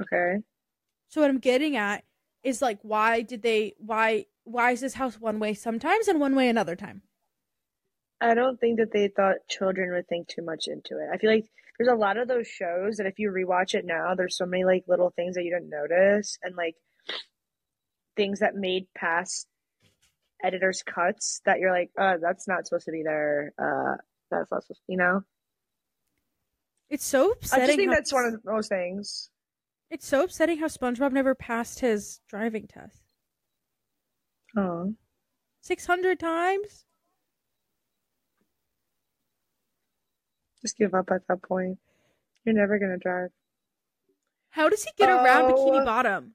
[0.00, 0.42] Okay.
[1.08, 2.04] So what I'm getting at
[2.42, 6.34] is like why did they why why is this house one way sometimes and one
[6.34, 7.02] way another time?
[8.20, 11.08] I don't think that they thought children would think too much into it.
[11.12, 11.46] I feel like
[11.78, 14.64] there's a lot of those shows that if you rewatch it now, there's so many
[14.64, 16.74] like little things that you didn't notice and like
[18.18, 19.46] things that made past
[20.44, 23.52] editors cuts that you're like, uh, that's not supposed to be there.
[23.58, 23.96] Uh,
[24.30, 25.22] that's not supposed, to, you know.
[26.90, 27.66] It's so I upsetting.
[27.66, 29.30] just think how- that's one of those things.
[29.90, 33.02] It's so upsetting how SpongeBob never passed his driving test.
[34.56, 34.60] Oh.
[34.60, 34.94] Oh,
[35.60, 36.84] Six hundred times?
[40.60, 41.78] just give up at that point.
[42.44, 43.30] You're never gonna drive.
[44.50, 45.54] How does he get around Oh.
[45.54, 46.34] Bikini Bottom?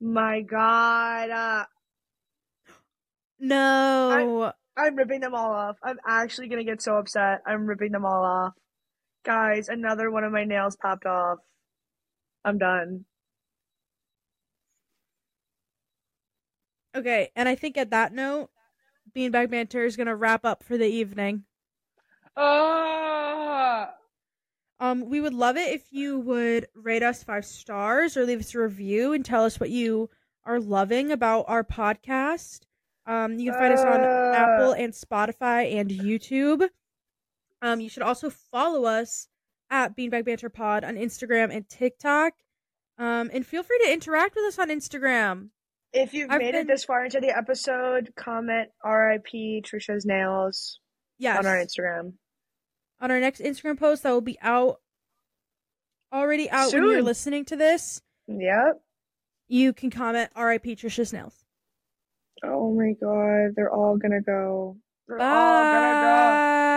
[0.00, 1.64] My God, uh,
[3.38, 4.52] No.
[4.76, 5.76] I'm ripping them all off.
[5.82, 7.40] I'm actually gonna get so upset.
[7.46, 8.54] I'm ripping them all off.
[9.24, 11.38] Guys, another one of my nails popped off.
[12.44, 13.04] I'm done.
[16.94, 18.50] Okay, and I think at that note,
[19.14, 21.44] Beanbag Banter is gonna wrap up for the evening.
[22.36, 23.23] Oh,
[24.80, 28.54] Um, we would love it if you would rate us five stars or leave us
[28.54, 30.10] a review and tell us what you
[30.44, 32.60] are loving about our podcast.
[33.06, 34.32] Um, you can find us on Uh.
[34.36, 36.68] Apple and Spotify and YouTube.
[37.62, 39.28] Um, you should also follow us
[39.70, 42.34] at Beanbag Banter Pod on Instagram and TikTok.
[42.98, 45.48] Um, and feel free to interact with us on Instagram.
[45.92, 50.80] If you've I've made been- it this far into the episode, comment RIP Trisha's nails
[51.18, 51.38] Yes.
[51.38, 52.14] on our Instagram.
[53.04, 54.80] On our next Instagram post that will be out
[56.10, 58.00] already out when you're listening to this.
[58.26, 58.80] Yep.
[59.46, 60.76] You can comment R.I.P.
[60.76, 61.44] Trisha Snails.
[62.42, 64.78] Oh my god, they're all gonna go.
[65.06, 66.08] They're all gonna go.
[66.08, 66.73] Bye.